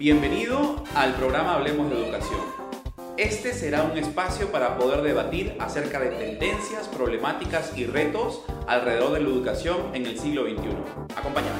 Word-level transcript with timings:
Bienvenido 0.00 0.82
al 0.94 1.14
programa 1.14 1.56
Hablemos 1.56 1.90
de 1.90 2.02
Educación. 2.02 2.40
Este 3.18 3.52
será 3.52 3.82
un 3.82 3.98
espacio 3.98 4.50
para 4.50 4.78
poder 4.78 5.02
debatir 5.02 5.54
acerca 5.58 6.00
de 6.00 6.08
tendencias, 6.08 6.88
problemáticas 6.88 7.76
y 7.76 7.84
retos 7.84 8.40
alrededor 8.66 9.12
de 9.12 9.20
la 9.20 9.28
educación 9.28 9.94
en 9.94 10.06
el 10.06 10.18
siglo 10.18 10.44
XXI. 10.44 10.70
Acompáñame. 11.14 11.58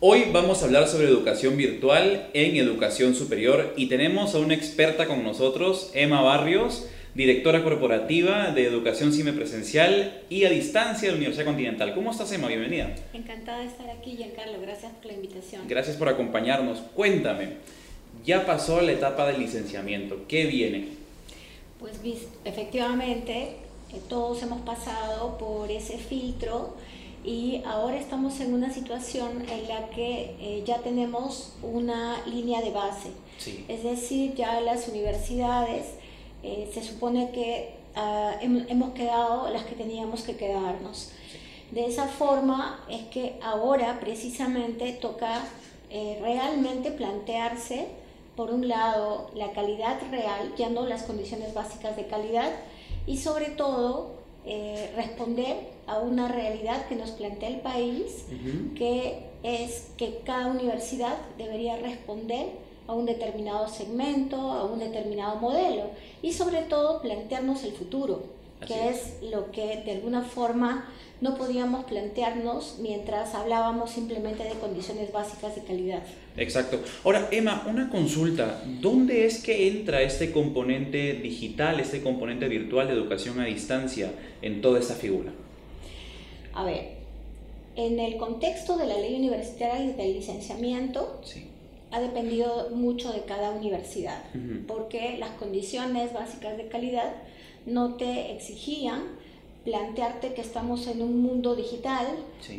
Hoy 0.00 0.24
vamos 0.32 0.60
a 0.60 0.64
hablar 0.64 0.88
sobre 0.88 1.06
educación 1.06 1.56
virtual 1.56 2.28
en 2.34 2.56
educación 2.56 3.14
superior 3.14 3.74
y 3.76 3.86
tenemos 3.86 4.34
a 4.34 4.40
una 4.40 4.54
experta 4.54 5.06
con 5.06 5.22
nosotros, 5.22 5.92
Emma 5.94 6.20
Barrios, 6.20 6.88
directora 7.14 7.62
corporativa 7.62 8.52
de 8.52 8.64
educación 8.64 9.12
semipresencial 9.12 10.22
y 10.30 10.44
a 10.44 10.50
distancia 10.50 11.08
de 11.08 11.12
la 11.12 11.16
Universidad 11.18 11.44
Continental. 11.44 11.94
¿Cómo 11.94 12.10
estás, 12.10 12.32
Emma? 12.32 12.48
Bienvenida. 12.48 12.94
Encantada 13.12 13.58
de 13.58 13.66
estar 13.66 13.90
aquí, 13.90 14.16
Giancarlo. 14.16 14.60
Gracias 14.60 14.92
por 14.92 15.06
la 15.06 15.12
invitación. 15.12 15.62
Gracias 15.68 15.96
por 15.96 16.08
acompañarnos. 16.08 16.78
Cuéntame, 16.94 17.56
ya 18.24 18.46
pasó 18.46 18.80
la 18.80 18.92
etapa 18.92 19.26
del 19.26 19.40
licenciamiento. 19.40 20.24
¿Qué 20.26 20.46
viene? 20.46 20.88
Pues 21.78 21.92
efectivamente, 22.44 23.56
eh, 23.92 24.00
todos 24.08 24.42
hemos 24.42 24.62
pasado 24.62 25.36
por 25.36 25.70
ese 25.70 25.98
filtro 25.98 26.76
y 27.24 27.60
ahora 27.66 27.98
estamos 27.98 28.40
en 28.40 28.54
una 28.54 28.72
situación 28.72 29.44
en 29.50 29.68
la 29.68 29.90
que 29.90 30.34
eh, 30.40 30.62
ya 30.64 30.78
tenemos 30.78 31.54
una 31.62 32.24
línea 32.26 32.62
de 32.62 32.70
base. 32.70 33.10
Sí. 33.36 33.64
Es 33.68 33.84
decir, 33.84 34.34
ya 34.34 34.60
las 34.60 34.88
universidades 34.88 36.01
eh, 36.42 36.70
se 36.72 36.82
supone 36.82 37.30
que 37.30 37.74
ah, 37.94 38.34
hemos 38.40 38.90
quedado 38.94 39.48
las 39.50 39.64
que 39.64 39.74
teníamos 39.74 40.22
que 40.22 40.36
quedarnos. 40.36 41.12
De 41.70 41.86
esa 41.86 42.06
forma 42.06 42.84
es 42.90 43.06
que 43.06 43.38
ahora 43.42 43.98
precisamente 43.98 44.92
toca 44.92 45.42
eh, 45.88 46.18
realmente 46.20 46.90
plantearse, 46.90 47.86
por 48.36 48.50
un 48.50 48.68
lado, 48.68 49.30
la 49.34 49.52
calidad 49.52 49.98
real, 50.10 50.54
ya 50.56 50.68
no 50.68 50.86
las 50.86 51.02
condiciones 51.04 51.54
básicas 51.54 51.96
de 51.96 52.06
calidad, 52.06 52.50
y 53.06 53.18
sobre 53.18 53.46
todo 53.46 54.12
eh, 54.44 54.90
responder 54.96 55.68
a 55.86 55.98
una 55.98 56.28
realidad 56.28 56.86
que 56.88 56.96
nos 56.96 57.10
plantea 57.12 57.48
el 57.48 57.60
país, 57.60 58.24
que 58.76 59.26
es 59.42 59.88
que 59.96 60.20
cada 60.24 60.48
universidad 60.48 61.16
debería 61.38 61.76
responder 61.76 62.48
a 62.92 62.94
un 62.94 63.06
determinado 63.06 63.68
segmento, 63.68 64.36
a 64.36 64.64
un 64.64 64.78
determinado 64.78 65.36
modelo 65.36 65.90
y 66.20 66.32
sobre 66.32 66.62
todo 66.62 67.00
plantearnos 67.00 67.64
el 67.64 67.72
futuro, 67.72 68.24
que 68.66 68.90
es. 68.90 69.16
lo 69.22 69.50
que 69.50 69.82
de 69.84 69.92
alguna 69.92 70.22
forma 70.22 70.88
no 71.20 71.36
podíamos 71.36 71.84
plantearnos 71.84 72.78
mientras 72.80 73.34
hablábamos 73.34 73.90
simplemente 73.90 74.44
de 74.44 74.50
condiciones 74.50 75.10
básicas 75.10 75.54
de 75.54 75.62
calidad. 75.62 76.02
Exacto. 76.36 76.80
Ahora, 77.04 77.28
Emma, 77.30 77.64
una 77.68 77.88
consulta. 77.88 78.62
¿Dónde 78.80 79.24
es 79.24 79.42
que 79.42 79.68
entra 79.68 80.02
este 80.02 80.30
componente 80.30 81.14
digital, 81.14 81.80
este 81.80 82.02
componente 82.02 82.48
virtual 82.48 82.88
de 82.88 82.94
educación 82.94 83.40
a 83.40 83.46
distancia 83.46 84.12
en 84.42 84.60
toda 84.60 84.80
esta 84.80 84.94
figura? 84.94 85.32
A 86.54 86.64
ver, 86.64 86.90
en 87.76 87.98
el 87.98 88.16
contexto 88.16 88.76
de 88.76 88.86
la 88.86 88.98
ley 88.98 89.14
universitaria 89.14 89.84
y 89.84 89.92
del 89.92 90.14
licenciamiento, 90.14 91.20
sí 91.24 91.51
ha 91.92 92.00
dependido 92.00 92.70
mucho 92.70 93.12
de 93.12 93.20
cada 93.22 93.50
universidad, 93.50 94.22
porque 94.66 95.16
las 95.18 95.30
condiciones 95.32 96.12
básicas 96.12 96.56
de 96.56 96.68
calidad 96.68 97.12
no 97.66 97.94
te 97.94 98.32
exigían 98.32 99.02
plantearte 99.64 100.34
que 100.34 100.40
estamos 100.40 100.88
en 100.88 101.02
un 101.02 101.22
mundo 101.22 101.54
digital, 101.54 102.06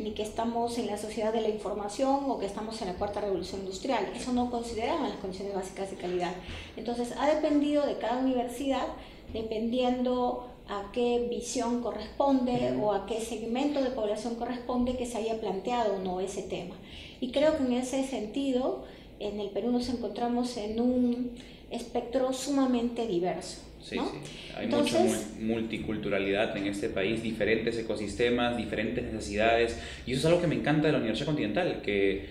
ni 0.00 0.12
que 0.12 0.22
estamos 0.22 0.78
en 0.78 0.86
la 0.86 0.96
sociedad 0.96 1.32
de 1.32 1.42
la 1.42 1.48
información 1.48 2.30
o 2.30 2.38
que 2.38 2.46
estamos 2.46 2.80
en 2.80 2.88
la 2.88 2.94
cuarta 2.94 3.20
revolución 3.20 3.60
industrial. 3.60 4.08
Eso 4.16 4.32
no 4.32 4.50
consideraban 4.50 5.10
las 5.10 5.18
condiciones 5.18 5.54
básicas 5.54 5.90
de 5.90 5.96
calidad. 5.96 6.32
Entonces, 6.76 7.12
ha 7.18 7.28
dependido 7.28 7.84
de 7.84 7.98
cada 7.98 8.18
universidad, 8.18 8.86
dependiendo 9.34 10.48
a 10.68 10.90
qué 10.92 11.26
visión 11.28 11.82
corresponde 11.82 12.74
o 12.80 12.92
a 12.92 13.04
qué 13.04 13.20
segmento 13.20 13.82
de 13.82 13.90
población 13.90 14.36
corresponde 14.36 14.96
que 14.96 15.04
se 15.04 15.18
haya 15.18 15.38
planteado 15.40 15.96
o 15.96 15.98
no 15.98 16.20
ese 16.20 16.42
tema. 16.42 16.74
Y 17.20 17.32
creo 17.32 17.58
que 17.58 17.64
en 17.64 17.72
ese 17.74 18.06
sentido, 18.06 18.84
en 19.20 19.40
el 19.40 19.50
Perú 19.50 19.70
nos 19.70 19.88
encontramos 19.88 20.56
en 20.56 20.80
un 20.80 21.30
espectro 21.70 22.32
sumamente 22.32 23.06
diverso. 23.06 23.62
Sí, 23.82 23.98
sí. 23.98 24.52
Hay 24.56 24.66
mucha 24.66 25.04
multiculturalidad 25.40 26.56
en 26.56 26.66
este 26.66 26.88
país, 26.88 27.22
diferentes 27.22 27.76
ecosistemas, 27.76 28.56
diferentes 28.56 29.04
necesidades. 29.04 29.78
Y 30.06 30.12
eso 30.12 30.20
es 30.20 30.26
algo 30.26 30.40
que 30.40 30.46
me 30.46 30.54
encanta 30.54 30.86
de 30.86 30.92
la 30.92 30.98
Universidad 30.98 31.26
Continental, 31.26 31.82
que 31.82 32.26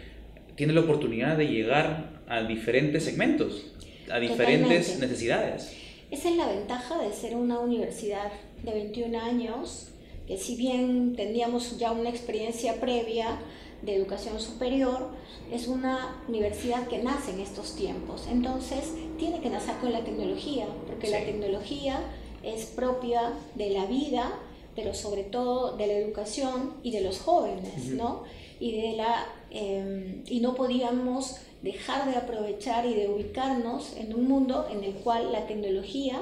tiene 0.56 0.74
la 0.74 0.82
oportunidad 0.82 1.38
de 1.38 1.48
llegar 1.48 2.22
a 2.28 2.44
diferentes 2.44 3.04
segmentos, 3.04 3.68
a 4.12 4.20
diferentes 4.20 5.00
necesidades. 5.00 5.76
Esa 6.10 6.30
es 6.30 6.38
la 6.38 6.48
ventaja 6.48 7.00
de 7.00 7.14
ser 7.14 7.36
una 7.36 7.60
universidad 7.60 8.32
de 8.64 8.72
21 8.72 9.20
años, 9.20 9.90
que 10.28 10.38
si 10.38 10.56
bien 10.56 11.16
teníamos 11.16 11.78
ya 11.78 11.92
una 11.92 12.10
experiencia 12.10 12.80
previa, 12.80 13.40
de 13.86 13.96
educación 13.96 14.40
superior 14.40 15.10
es 15.52 15.68
una 15.68 16.22
universidad 16.28 16.88
que 16.88 17.04
nace 17.04 17.32
en 17.32 17.40
estos 17.40 17.76
tiempos. 17.76 18.28
Entonces, 18.30 18.94
tiene 19.18 19.42
que 19.42 19.50
nacer 19.50 19.76
con 19.78 19.92
la 19.92 20.04
tecnología, 20.04 20.66
porque 20.88 21.10
la 21.10 21.24
tecnología 21.24 22.00
es 22.42 22.66
propia 22.66 23.34
de 23.56 23.70
la 23.70 23.86
vida, 23.86 24.34
pero 24.76 24.94
sobre 24.94 25.24
todo 25.24 25.78
de 25.78 25.88
la 25.88 25.94
educación 25.94 26.74
y 26.82 26.92
de 26.92 27.02
los 27.02 27.20
jóvenes, 27.20 27.88
¿no? 27.90 28.24
Y, 28.60 28.72
de 28.82 28.94
la, 28.94 29.26
em, 29.52 30.24
y 30.28 30.40
no 30.40 30.56
podíamos 30.56 31.38
dejar 31.62 32.10
de 32.10 32.18
aprovechar 32.18 32.86
y 32.86 32.94
de 32.94 33.10
ubicarnos 33.10 33.96
en 33.98 34.14
un 34.14 34.28
mundo 34.28 34.68
en 34.70 34.84
el 34.84 34.94
cual 34.96 35.32
la 35.32 35.46
tecnología 35.48 36.22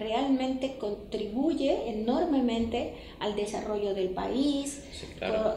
realmente 0.00 0.76
contribuye 0.78 1.90
enormemente 1.90 2.94
al 3.20 3.36
desarrollo 3.36 3.94
del 3.94 4.08
país, 4.08 4.82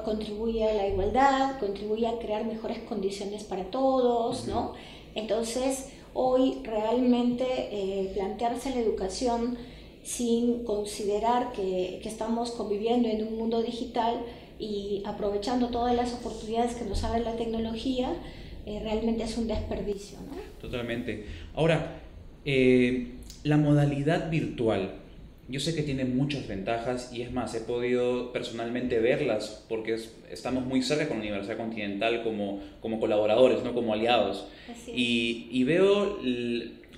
contribuye 0.05 0.63
a 0.65 0.73
la 0.73 0.87
igualdad, 0.87 1.59
contribuye 1.59 2.07
a 2.07 2.19
crear 2.19 2.45
mejores 2.45 2.79
condiciones 2.79 3.43
para 3.43 3.63
todos, 3.65 4.47
¿no? 4.47 4.73
Entonces, 5.15 5.89
hoy 6.13 6.59
realmente 6.63 7.45
eh, 7.47 8.11
plantearse 8.13 8.69
la 8.71 8.81
educación 8.81 9.57
sin 10.03 10.65
considerar 10.65 11.53
que, 11.53 11.99
que, 12.03 12.09
estamos 12.09 12.51
conviviendo 12.51 13.07
en 13.07 13.25
un 13.25 13.37
mundo 13.37 13.63
digital 13.63 14.19
y 14.59 15.01
aprovechando 15.05 15.69
todas 15.69 15.95
las 15.95 16.13
oportunidades 16.13 16.75
que 16.75 16.85
nos 16.85 17.03
abre 17.03 17.21
la 17.21 17.35
tecnología, 17.37 18.13
eh, 18.65 18.79
realmente 18.81 19.23
es 19.23 19.37
un 19.37 19.47
desperdicio. 19.47 20.17
¿no? 20.19 20.37
Totalmente. 20.61 21.25
Ahora, 21.55 22.01
eh, 22.45 23.13
la 23.43 23.57
modalidad 23.57 24.29
virtual, 24.29 24.91
yo 25.49 25.59
sé 25.59 25.75
que 25.75 25.83
tiene 25.83 26.05
muchas 26.05 26.47
ventajas 26.47 27.11
y 27.13 27.21
es 27.21 27.31
más, 27.31 27.53
he 27.53 27.59
podido 27.59 28.31
personalmente 28.31 28.99
verlas 28.99 29.65
porque 29.67 29.99
estamos 30.31 30.65
muy 30.65 30.81
cerca 30.81 31.09
con 31.09 31.17
la 31.17 31.23
Universidad 31.23 31.57
Continental 31.57 32.23
como, 32.23 32.61
como 32.79 32.99
colaboradores, 32.99 33.61
¿no? 33.63 33.73
como 33.73 33.93
aliados. 33.93 34.47
Y, 34.87 35.49
y, 35.51 35.65
veo 35.65 36.17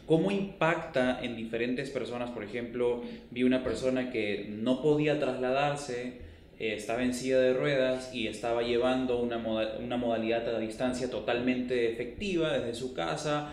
cómo 0.05 0.29
impacta 0.29 1.19
en 1.23 1.35
diferentes 1.35 1.89
personas. 1.89 2.29
Por 2.29 2.43
ejemplo, 2.43 3.01
vi 3.31 3.43
una 3.43 3.63
persona 3.63 4.11
que 4.11 4.47
no 4.51 4.83
podía 4.83 5.19
trasladarse, 5.19 6.21
eh, 6.59 6.75
estaba 6.75 7.03
en 7.03 7.15
silla 7.15 7.39
de 7.39 7.53
ruedas 7.53 8.13
y 8.13 8.27
estaba 8.27 8.61
llevando 8.61 9.19
una, 9.19 9.37
una 9.83 9.97
modalidad 9.97 10.47
a 10.55 10.59
distancia 10.59 11.09
totalmente 11.09 11.91
efectiva 11.91 12.53
desde 12.53 12.75
su 12.75 12.93
casa 12.93 13.49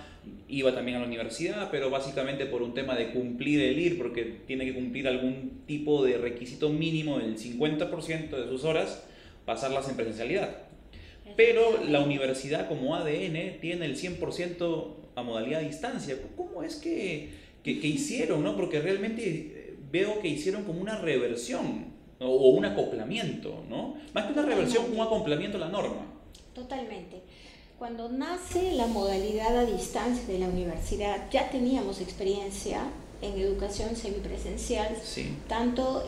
iba 0.49 0.75
también 0.75 0.99
a 0.99 1.00
la 1.00 1.06
universidad, 1.06 1.71
pero 1.71 1.91
básicamente 1.91 2.47
por 2.47 2.62
un 2.62 2.75
tema 2.75 2.94
de 2.94 3.12
cumplir 3.12 3.60
el 3.60 3.78
IR, 3.78 3.99
porque 3.99 4.41
tiene 4.47 4.65
que 4.65 4.75
cumplir 4.75 5.09
algún 5.09 5.62
tipo 5.66 6.05
de 6.05 6.19
requisito 6.19 6.69
mínimo 6.69 7.19
del 7.19 7.38
50% 7.38 8.31
de 8.31 8.49
sus 8.49 8.65
horas, 8.65 9.03
pasarlas 9.44 9.88
en 9.88 9.97
presencialidad. 9.97 10.59
Pero 11.37 11.82
la 11.84 12.00
universidad 12.00 12.69
como 12.69 12.94
ADN 12.94 13.61
tiene 13.61 13.87
el 13.87 13.97
100% 13.97 14.87
a 15.14 15.23
modalidad 15.23 15.61
a 15.61 15.64
distancia. 15.64 16.17
¿Cómo 16.37 16.62
es 16.62 16.76
que, 16.76 17.31
que, 17.62 17.70
hicieron? 17.70 18.44
¿no? 18.44 18.56
Porque 18.56 18.81
realmente 18.81 19.23
eh, 19.25 19.75
veo 19.91 20.20
que 20.20 20.29
hicieron 20.29 20.64
como 20.64 20.81
una 20.81 20.99
reversión 20.99 21.93
o 22.19 22.50
un 22.50 22.64
acoplamiento, 22.64 23.64
¿no? 23.69 23.97
Más 24.12 24.26
que 24.26 24.32
una 24.32 24.43
reversión, 24.43 24.85
un 24.93 25.00
acoplamiento 25.00 25.56
a 25.56 25.61
la 25.61 25.69
norma. 25.69 26.06
Totalmente. 26.55 27.23
Cuando 27.82 28.08
nace 28.08 28.75
la 28.75 28.87
modalidad 28.87 29.58
a 29.58 29.67
distancia 29.67 30.25
de 30.29 30.38
la 30.38 30.46
universidad, 30.46 31.29
ya 31.32 31.50
teníamos 31.50 32.00
experiencia 32.00 32.79
en 33.20 33.37
educación 33.40 33.96
semipresencial, 33.96 34.96
tanto 35.49 36.05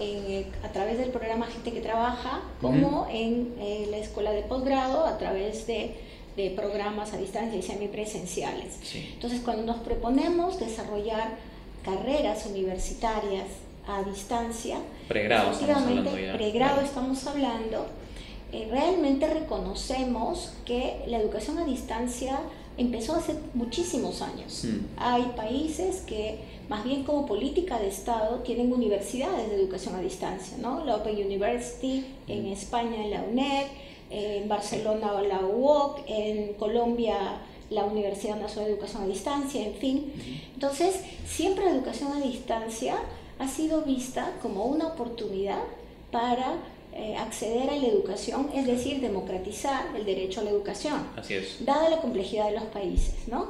a 0.62 0.68
través 0.68 0.98
del 0.98 1.10
programa 1.10 1.46
Gente 1.46 1.72
que 1.72 1.80
Trabaja 1.80 2.42
como 2.60 3.08
en 3.10 3.56
eh, 3.58 3.88
la 3.90 3.96
escuela 3.96 4.30
de 4.30 4.42
posgrado 4.42 5.04
a 5.04 5.18
través 5.18 5.66
de, 5.66 5.96
programas 6.54 7.12
a 7.12 7.16
distancia 7.16 7.58
y 7.58 7.62
semipresenciales. 7.62 8.78
Entonces, 8.94 9.40
cuando 9.40 9.64
nos 9.64 9.78
proponemos 9.78 10.60
desarrollar 10.60 11.30
carreras 11.84 12.46
universitarias 12.46 13.46
a 13.88 14.04
distancia, 14.04 14.76
pregrado, 15.08 15.50
estamos 15.50 15.82
hablando 15.82 16.12
pregrado 16.38 16.80
estamos 16.82 17.26
hablando, 17.26 17.86
eh, 18.52 18.68
realmente 18.70 19.26
reconocemos 19.28 20.52
que 20.64 21.02
la 21.06 21.18
educación 21.18 21.58
a 21.58 21.64
distancia 21.64 22.40
empezó 22.76 23.14
hace 23.14 23.34
muchísimos 23.54 24.22
años. 24.22 24.64
Mm. 24.64 24.78
Hay 24.96 25.22
países 25.36 26.02
que 26.02 26.38
más 26.68 26.84
bien 26.84 27.04
como 27.04 27.26
política 27.26 27.78
de 27.78 27.88
Estado 27.88 28.38
tienen 28.38 28.72
universidades 28.72 29.48
de 29.50 29.56
educación 29.56 29.94
a 29.94 30.00
distancia, 30.00 30.56
¿no? 30.58 30.84
La 30.84 30.96
Open 30.96 31.14
University, 31.14 32.04
en 32.26 32.46
España 32.46 33.06
la 33.06 33.22
UNED, 33.22 33.66
en 34.10 34.48
Barcelona 34.48 35.20
la 35.22 35.40
UOC, 35.40 36.00
en 36.06 36.54
Colombia 36.54 37.16
la 37.70 37.84
Universidad 37.84 38.40
Nacional 38.40 38.66
de 38.66 38.74
Educación 38.74 39.02
a 39.02 39.06
Distancia, 39.06 39.66
en 39.66 39.74
fin. 39.74 40.12
Entonces, 40.54 41.00
siempre 41.26 41.64
la 41.64 41.72
educación 41.72 42.12
a 42.12 42.20
distancia 42.20 42.96
ha 43.38 43.48
sido 43.48 43.82
vista 43.82 44.32
como 44.42 44.64
una 44.66 44.88
oportunidad 44.88 45.62
para 46.10 46.54
eh, 46.94 47.16
acceder 47.16 47.70
a 47.70 47.76
la 47.76 47.86
educación, 47.86 48.48
es 48.54 48.66
decir, 48.66 49.00
democratizar 49.00 49.86
el 49.96 50.04
derecho 50.04 50.40
a 50.40 50.44
la 50.44 50.50
educación. 50.50 51.06
Así 51.16 51.34
es. 51.34 51.64
Dada 51.64 51.90
la 51.90 52.00
complejidad 52.00 52.46
de 52.46 52.52
los 52.52 52.64
países, 52.64 53.14
¿no? 53.26 53.48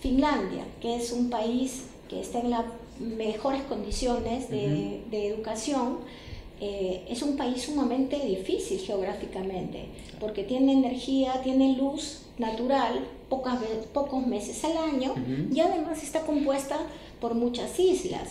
Finlandia, 0.00 0.64
que 0.80 0.96
es 0.96 1.12
un 1.12 1.30
país 1.30 1.84
que 2.08 2.20
está 2.20 2.40
en 2.40 2.50
las 2.50 2.64
mejores 2.98 3.62
condiciones 3.62 4.50
de, 4.50 5.02
de 5.10 5.28
educación, 5.28 5.98
eh, 6.62 7.06
es 7.08 7.22
un 7.22 7.38
país 7.38 7.62
sumamente 7.62 8.18
difícil 8.18 8.78
geográficamente, 8.80 9.86
porque 10.18 10.44
tiene 10.44 10.72
energía, 10.72 11.40
tiene 11.42 11.74
luz 11.76 12.26
natural 12.36 13.06
pocas, 13.30 13.58
pocos 13.94 14.26
meses 14.26 14.62
al 14.64 14.76
año 14.76 15.14
y 15.50 15.60
además 15.60 16.02
está 16.02 16.20
compuesta 16.20 16.78
por 17.20 17.34
muchas 17.34 17.78
islas. 17.78 18.28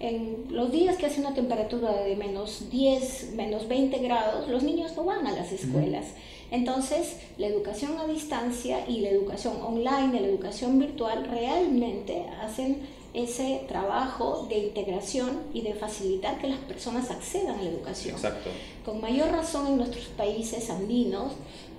En 0.00 0.44
los 0.50 0.70
días 0.70 0.96
que 0.96 1.06
hace 1.06 1.20
una 1.20 1.34
temperatura 1.34 1.92
de 2.02 2.16
menos 2.16 2.70
10, 2.70 3.32
menos 3.34 3.68
20 3.68 3.98
grados, 3.98 4.48
los 4.48 4.62
niños 4.62 4.96
no 4.96 5.04
van 5.04 5.26
a 5.26 5.32
las 5.32 5.52
escuelas. 5.52 6.06
Entonces, 6.50 7.16
la 7.36 7.46
educación 7.46 7.98
a 7.98 8.06
distancia 8.06 8.88
y 8.88 9.00
la 9.00 9.10
educación 9.10 9.60
online, 9.60 10.20
la 10.20 10.26
educación 10.26 10.78
virtual, 10.78 11.26
realmente 11.30 12.24
hacen 12.40 12.80
ese 13.12 13.64
trabajo 13.68 14.46
de 14.48 14.58
integración 14.58 15.40
y 15.52 15.62
de 15.62 15.74
facilitar 15.74 16.38
que 16.38 16.48
las 16.48 16.58
personas 16.60 17.10
accedan 17.10 17.58
a 17.58 17.62
la 17.62 17.70
educación. 17.70 18.14
Exacto. 18.14 18.50
Con 18.84 19.00
mayor 19.00 19.30
razón 19.30 19.66
en 19.66 19.76
nuestros 19.78 20.06
países 20.06 20.70
andinos, 20.70 21.32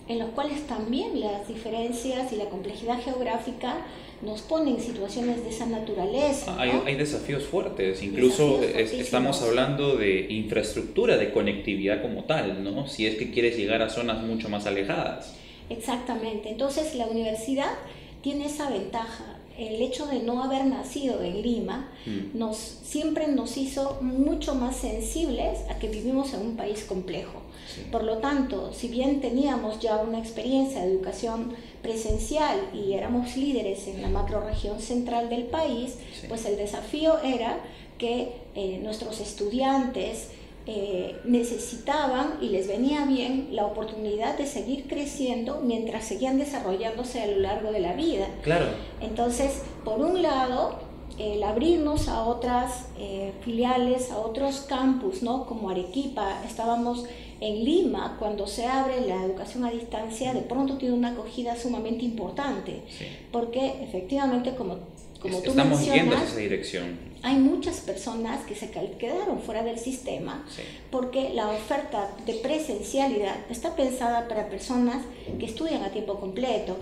en 0.10 0.18
los 0.18 0.30
cuales 0.32 0.66
también 0.66 1.20
las 1.20 1.48
diferencias 1.48 2.34
y 2.34 2.36
la 2.36 2.46
complejidad 2.46 3.00
geográfica 3.02 3.86
nos 4.24 4.42
ponen 4.42 4.76
en 4.76 4.82
situaciones 4.82 5.44
de 5.44 5.50
esa 5.50 5.68
naturaleza. 5.68 6.60
Hay, 6.60 6.72
hay, 6.86 6.96
desafíos 6.96 7.44
fuertes, 7.44 8.04
incluso 8.04 8.62
estamos 8.64 9.42
hablando 9.44 9.96
de 9.96 10.26
infraestructura, 10.32 11.16
de 11.16 11.32
conectividad 11.32 12.02
como 12.02 12.26
tal, 12.26 12.64
¿no? 12.64 12.88
Si 12.88 13.06
es 13.06 13.16
que 13.16 13.32
quieres 13.32 13.56
llegar 13.56 13.82
a 13.84 13.90
zonas 13.90 14.22
mucho 14.24 14.50
más 14.50 14.66
alejadas. 14.66 15.36
Exactamente, 15.70 16.50
entonces 16.50 16.96
la 16.96 17.06
universidad 17.06 17.72
tiene 18.22 18.48
esa 18.48 18.70
ventaja. 18.70 19.39
El 19.60 19.82
hecho 19.82 20.06
de 20.08 20.20
no 20.20 20.42
haber 20.44 20.66
nacido 20.66 21.22
en 21.22 21.42
Lima 21.42 21.90
Mm. 22.06 22.38
nos, 22.38 22.58
siempre 22.58 23.28
nos 23.28 23.58
hizo 23.58 23.98
mucho 24.02 24.56
más 24.56 24.76
sensibles 24.78 25.60
a 25.70 25.78
que 25.80 25.90
vivimos 25.90 26.34
en 26.34 26.42
un 26.42 26.56
país 26.56 26.86
complejo. 26.86 27.42
Sí. 27.76 27.82
Por 27.92 28.04
lo 28.04 28.18
tanto, 28.20 28.72
si 28.74 28.88
bien 28.88 29.20
teníamos 29.22 29.80
ya 29.80 29.98
una 29.98 30.18
experiencia 30.18 30.82
de 30.82 30.92
educación 30.94 31.54
presencial 31.82 32.58
y 32.74 32.94
éramos 32.94 33.36
líderes 33.36 33.88
en 33.88 34.02
la 34.02 34.08
macroregión 34.10 34.80
central 34.80 35.30
del 35.30 35.44
país, 35.44 35.96
Sí. 36.20 36.28
pues 36.30 36.46
el 36.46 36.56
desafío 36.58 37.20
era 37.22 37.60
que 37.98 38.32
eh, 38.56 38.80
nuestros 38.82 39.20
estudiantes 39.20 40.30
eh, 40.66 41.16
necesitaban 41.26 42.38
y 42.42 42.50
les 42.50 42.68
venía 42.68 43.06
bien 43.06 43.50
la 43.52 43.66
oportunidad 43.66 44.38
de 44.38 44.46
seguir 44.46 44.88
creciendo 44.88 45.62
mientras 45.64 46.06
seguían 46.06 46.38
desarrollándose 46.38 47.22
a 47.22 47.28
lo 47.28 47.40
largo 47.40 47.72
de 47.72 47.80
la 47.80 47.94
vida. 47.94 48.28
Claro. 48.44 48.68
Entonces, 49.02 49.62
por 49.84 50.00
un 50.00 50.22
lado, 50.22 50.80
el 51.18 51.42
abrirnos 51.44 52.08
a 52.08 52.24
otras 52.24 52.86
eh, 52.98 53.34
filiales, 53.42 54.12
a 54.12 54.20
otros 54.20 54.62
campus, 54.62 55.22
¿no? 55.24 55.46
Como 55.46 55.70
Arequipa, 55.70 56.42
estábamos 56.46 57.06
en 57.42 57.64
Lima, 57.66 58.18
cuando 58.20 58.48
se 58.48 58.66
abre 58.66 59.02
la 59.08 59.24
educación 59.24 59.64
a 59.66 59.72
distancia, 59.72 60.34
de 60.34 60.42
pronto 60.42 60.78
tiene 60.78 60.94
una 60.94 61.12
acogida 61.12 61.56
sumamente 61.56 62.04
importante, 62.06 62.84
Sí. 62.90 63.06
porque 63.32 63.82
efectivamente, 63.82 64.56
como, 64.56 64.78
como 65.22 65.40
tú 65.42 65.50
Estamos 65.52 65.86
yendo 65.86 66.16
hacia 66.16 66.28
esa 66.28 66.38
dirección. 66.38 66.98
hay 67.24 67.36
muchas 67.36 67.82
personas 67.82 68.46
que 68.46 68.56
se 68.56 68.70
quedaron 68.72 69.42
fuera 69.42 69.64
del 69.64 69.78
sistema 69.78 70.46
Sí. 70.50 70.62
porque 70.92 71.32
la 71.34 71.50
oferta 71.50 72.10
de 72.26 72.34
presencialidad 72.36 73.36
está 73.50 73.76
pensada 73.76 74.28
para 74.28 74.48
personas 74.50 75.04
que 75.40 75.46
estudian 75.46 75.84
a 75.84 75.90
tiempo 75.90 76.20
completo 76.20 76.78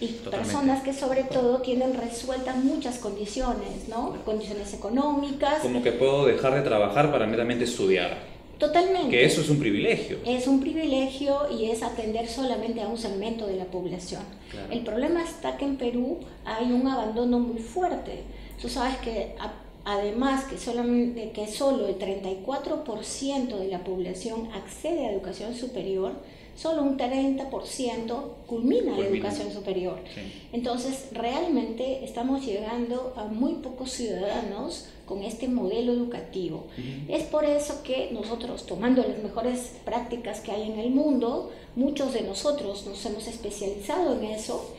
y 0.00 0.06
Totalmente. 0.08 0.30
personas 0.52 0.82
que 0.82 0.92
sobre 0.92 1.22
todo 1.24 1.58
tienen 1.62 1.94
resueltas 1.94 2.56
muchas 2.56 2.98
condiciones, 2.98 3.88
¿no? 3.88 4.16
Condiciones 4.24 4.74
económicas, 4.74 5.60
Como 5.62 5.82
que 5.82 5.92
puedo 5.92 6.26
dejar 6.26 6.54
de 6.54 6.62
trabajar 6.62 7.10
para 7.12 7.26
meramente 7.26 7.64
estudiar. 7.64 8.31
Totalmente. 8.66 9.10
Que 9.10 9.24
eso 9.24 9.40
es 9.40 9.48
un 9.50 9.58
privilegio. 9.58 10.18
Es 10.24 10.46
un 10.46 10.60
privilegio 10.60 11.36
y 11.56 11.66
es 11.70 11.82
atender 11.82 12.26
solamente 12.28 12.80
a 12.80 12.88
un 12.88 12.96
segmento 12.98 13.46
de 13.46 13.56
la 13.56 13.64
población. 13.66 14.22
Claro. 14.50 14.72
El 14.72 14.80
problema 14.80 15.22
está 15.22 15.56
que 15.56 15.64
en 15.64 15.76
Perú 15.76 16.18
hay 16.44 16.70
un 16.72 16.86
abandono 16.86 17.38
muy 17.38 17.60
fuerte. 17.60 18.22
Tú 18.60 18.68
sabes 18.68 18.96
que 18.98 19.34
a- 19.38 19.52
además 19.84 20.44
que, 20.44 20.56
solamente, 20.58 21.30
que 21.32 21.46
solo 21.48 21.88
el 21.88 21.96
34% 21.98 23.58
de 23.58 23.68
la 23.68 23.82
población 23.84 24.48
accede 24.54 25.06
a 25.06 25.10
educación 25.12 25.54
superior, 25.54 26.12
solo 26.54 26.82
un 26.82 26.96
30% 26.98 28.36
culmina 28.46 28.90
la 28.90 28.96
Culmina. 28.96 29.16
educación 29.16 29.52
superior. 29.52 29.98
Sí. 30.14 30.20
Entonces, 30.52 31.06
realmente 31.12 32.04
estamos 32.04 32.44
llegando 32.44 33.14
a 33.16 33.24
muy 33.24 33.54
pocos 33.54 33.90
ciudadanos 33.90 34.86
con 35.12 35.22
este 35.24 35.46
modelo 35.46 35.92
educativo. 35.92 36.68
Ujú. 36.78 37.12
Es 37.12 37.24
por 37.24 37.44
eso 37.44 37.82
que 37.82 38.08
nosotros, 38.12 38.64
tomando 38.64 39.04
las 39.06 39.22
mejores 39.22 39.74
prácticas 39.84 40.40
que 40.40 40.52
hay 40.52 40.70
en 40.72 40.78
el 40.78 40.90
mundo, 40.90 41.52
muchos 41.76 42.14
de 42.14 42.22
nosotros 42.22 42.86
nos 42.86 43.04
hemos 43.04 43.28
especializado 43.28 44.18
en 44.18 44.24
eso, 44.24 44.74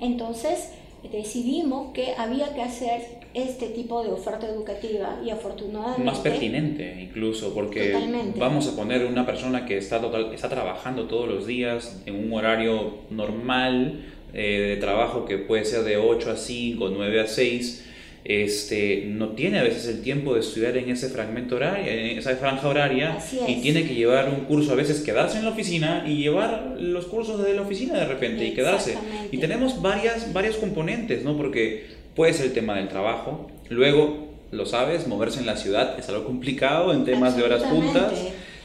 entonces 0.00 0.70
decidimos 1.12 1.92
que 1.92 2.14
había 2.18 2.52
que 2.52 2.62
hacer 2.62 3.20
este 3.32 3.68
tipo 3.68 4.02
de 4.02 4.10
oferta 4.10 4.48
educativa 4.48 5.20
y 5.24 5.30
afortunadamente... 5.30 6.02
Más 6.02 6.18
pertinente 6.18 7.00
incluso, 7.00 7.54
porque 7.54 7.90
Totalmente. 7.90 8.40
vamos 8.40 8.66
a 8.66 8.74
poner 8.74 9.04
una 9.04 9.24
persona 9.24 9.66
que 9.66 9.78
está, 9.78 10.00
total, 10.00 10.34
está 10.34 10.48
trabajando 10.48 11.04
todos 11.04 11.28
los 11.28 11.46
días 11.46 12.02
en 12.06 12.16
un 12.16 12.32
horario 12.32 12.94
normal 13.10 14.04
eh, 14.34 14.74
de 14.74 14.76
trabajo 14.78 15.26
que 15.26 15.38
puede 15.38 15.64
ser 15.64 15.84
de 15.84 15.96
8 15.96 16.32
a 16.32 16.36
5, 16.36 16.88
9 16.88 17.20
a 17.20 17.26
6, 17.28 17.85
este, 18.28 19.04
no 19.06 19.30
tiene 19.30 19.60
a 19.60 19.62
veces 19.62 19.86
el 19.86 20.02
tiempo 20.02 20.34
de 20.34 20.40
estudiar 20.40 20.76
en 20.76 20.90
ese 20.90 21.08
fragmento 21.08 21.56
horario, 21.56 21.86
en 21.86 22.18
esa 22.18 22.34
franja 22.34 22.66
horaria, 22.66 23.18
y 23.46 23.60
tiene 23.62 23.86
que 23.86 23.94
llevar 23.94 24.28
un 24.28 24.46
curso, 24.46 24.72
a 24.72 24.74
veces 24.74 25.00
quedarse 25.00 25.38
en 25.38 25.44
la 25.44 25.50
oficina 25.50 26.04
y 26.06 26.16
llevar 26.16 26.74
los 26.80 27.06
cursos 27.06 27.44
de 27.44 27.54
la 27.54 27.62
oficina 27.62 27.94
de 27.94 28.04
repente 28.04 28.44
y 28.44 28.52
quedarse. 28.52 28.98
Y 29.30 29.38
tenemos 29.38 29.80
varias, 29.80 30.32
varios 30.32 30.56
componentes, 30.56 31.22
¿no? 31.22 31.36
Porque 31.36 31.86
puede 32.16 32.32
ser 32.32 32.46
el 32.46 32.52
tema 32.52 32.76
del 32.76 32.88
trabajo, 32.88 33.48
luego, 33.68 34.26
lo 34.50 34.66
sabes, 34.66 35.06
moverse 35.06 35.38
en 35.38 35.46
la 35.46 35.56
ciudad 35.56 35.96
es 35.98 36.08
algo 36.08 36.24
complicado 36.24 36.92
en 36.92 37.04
temas 37.04 37.36
de 37.36 37.44
horas 37.44 37.62
puntas. 37.62 38.12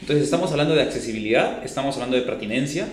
Entonces 0.00 0.24
estamos 0.24 0.50
hablando 0.50 0.74
de 0.74 0.82
accesibilidad, 0.82 1.64
estamos 1.64 1.94
hablando 1.94 2.16
de 2.16 2.22
pertinencia 2.22 2.88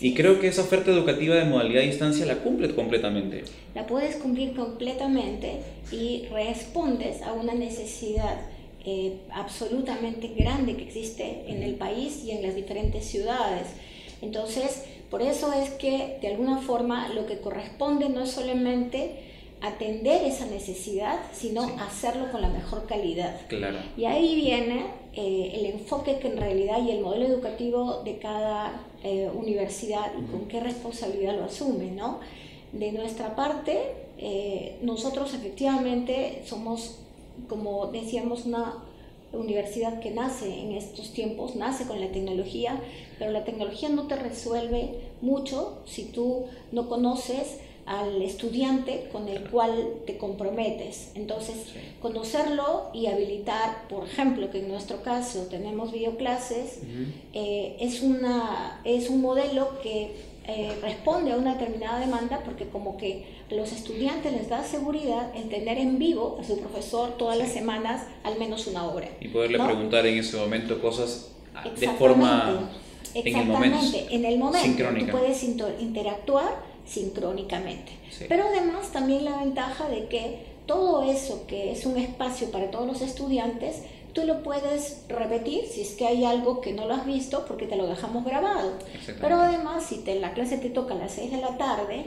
y 0.00 0.14
creo 0.14 0.40
que 0.40 0.48
esa 0.48 0.62
oferta 0.62 0.90
educativa 0.90 1.34
de 1.34 1.44
modalidad 1.44 1.82
a 1.82 1.86
distancia 1.86 2.26
la 2.26 2.36
cumple 2.36 2.74
completamente. 2.74 3.44
la 3.74 3.86
puedes 3.86 4.16
cumplir 4.16 4.54
completamente 4.54 5.60
y 5.92 6.24
respondes 6.32 7.22
a 7.22 7.32
una 7.32 7.54
necesidad 7.54 8.36
eh, 8.84 9.18
absolutamente 9.30 10.28
grande 10.28 10.76
que 10.76 10.84
existe 10.84 11.44
en 11.48 11.62
el 11.62 11.74
país 11.74 12.24
y 12.24 12.30
en 12.30 12.42
las 12.42 12.54
diferentes 12.54 13.04
ciudades. 13.04 13.66
Entonces, 14.22 14.84
por 15.10 15.20
eso 15.20 15.52
es 15.52 15.70
que 15.70 16.18
de 16.22 16.28
alguna 16.28 16.58
forma 16.58 17.08
lo 17.08 17.26
que 17.26 17.38
corresponde 17.38 18.08
no 18.08 18.22
es 18.22 18.30
solamente 18.30 19.29
atender 19.60 20.24
esa 20.24 20.46
necesidad, 20.46 21.20
sino 21.32 21.66
Sí. 21.66 21.72
hacerlo 21.78 22.30
con 22.30 22.40
la 22.40 22.48
mejor 22.48 22.86
calidad. 22.86 23.40
Claro. 23.48 23.78
Y 23.96 24.04
ahí 24.04 24.34
viene 24.34 24.86
eh, 25.12 25.52
el 25.54 25.66
enfoque 25.66 26.18
que 26.18 26.28
en 26.28 26.36
realidad 26.36 26.78
y 26.86 26.90
el 26.92 27.00
modelo 27.00 27.26
educativo 27.26 28.02
de 28.04 28.18
cada 28.18 28.86
eh, 29.02 29.28
universidad 29.34 30.12
y 30.18 30.30
con 30.30 30.46
qué 30.46 30.60
responsabilidad 30.60 31.36
lo 31.36 31.44
asume, 31.44 31.90
¿no? 31.90 32.20
De 32.72 32.92
nuestra 32.92 33.34
parte, 33.34 33.78
eh, 34.18 34.76
nosotros 34.82 35.34
efectivamente 35.34 36.42
somos, 36.46 36.98
como 37.48 37.86
decíamos, 37.88 38.44
una 38.46 38.84
universidad 39.32 40.00
que 40.00 40.10
nace 40.10 40.60
en 40.60 40.72
estos 40.72 41.12
tiempos, 41.12 41.56
nace 41.56 41.86
con 41.86 42.00
la 42.00 42.08
tecnología, 42.12 42.80
pero 43.18 43.30
la 43.30 43.44
tecnología 43.44 43.88
no 43.88 44.06
te 44.06 44.16
resuelve 44.16 44.94
mucho 45.22 45.78
si 45.86 46.04
tú 46.04 46.46
no 46.72 46.88
conoces 46.88 47.58
al 47.86 48.22
estudiante 48.22 49.08
con 49.10 49.28
el 49.28 49.42
cual 49.50 49.88
te 50.06 50.16
comprometes. 50.16 51.10
Entonces, 51.14 51.56
conocerlo 52.00 52.90
y 52.92 53.06
habilitar, 53.06 53.88
por 53.88 54.06
ejemplo, 54.06 54.50
que 54.50 54.60
en 54.60 54.68
nuestro 54.68 55.02
caso 55.02 55.46
tenemos 55.50 55.92
videoclases, 55.92 56.78
eh, 57.32 57.76
es, 57.80 58.02
una, 58.02 58.80
es 58.84 59.10
un 59.10 59.20
modelo 59.20 59.80
que 59.82 60.30
eh, 60.46 60.76
responde 60.82 61.32
a 61.32 61.36
una 61.36 61.54
determinada 61.54 62.00
demanda 62.00 62.40
porque 62.44 62.66
como 62.66 62.96
que 62.96 63.26
los 63.50 63.72
estudiantes 63.72 64.32
les 64.32 64.48
da 64.48 64.64
seguridad 64.64 65.30
el 65.36 65.48
tener 65.48 65.78
en 65.78 65.98
vivo 65.98 66.38
a 66.40 66.44
su 66.44 66.58
profesor 66.58 67.10
todas 67.18 67.36
las 67.36 67.52
semanas 67.52 68.06
al 68.24 68.38
menos 68.38 68.66
una 68.66 68.84
hora. 68.84 69.08
Y 69.20 69.28
poderle 69.28 69.58
preguntar 69.58 70.06
en 70.06 70.18
ese 70.18 70.36
momento 70.36 70.80
cosas 70.80 71.32
de 71.78 71.88
forma... 71.90 72.70
En 73.12 73.36
el 73.36 73.46
momento, 73.46 73.96
en 74.08 74.24
el 74.24 74.38
momento. 74.38 74.84
tú 75.00 75.10
puedes 75.10 75.42
interactuar 75.42 76.69
sincrónicamente. 76.86 77.92
Pero 78.28 78.44
además 78.44 78.92
también 78.92 79.24
la 79.24 79.38
ventaja 79.38 79.88
de 79.88 80.06
que 80.08 80.50
todo 80.66 81.02
eso 81.02 81.46
que 81.46 81.72
es 81.72 81.86
un 81.86 81.96
espacio 81.96 82.50
para 82.50 82.70
todos 82.70 82.86
los 82.86 83.00
estudiantes, 83.02 83.82
tú 84.12 84.24
lo 84.24 84.42
puedes 84.42 85.02
repetir 85.08 85.66
si 85.66 85.82
es 85.82 85.90
que 85.90 86.06
hay 86.06 86.24
algo 86.24 86.60
que 86.60 86.72
no 86.72 86.86
lo 86.86 86.94
has 86.94 87.06
visto 87.06 87.44
porque 87.46 87.66
te 87.66 87.76
lo 87.76 87.86
dejamos 87.86 88.24
grabado. 88.24 88.72
Pero 89.20 89.36
además, 89.36 89.84
si 89.84 89.98
te, 89.98 90.18
la 90.18 90.32
clase 90.32 90.58
te 90.58 90.70
toca 90.70 90.94
a 90.94 90.98
las 90.98 91.12
6 91.12 91.30
de 91.30 91.38
la 91.38 91.56
tarde, 91.56 92.06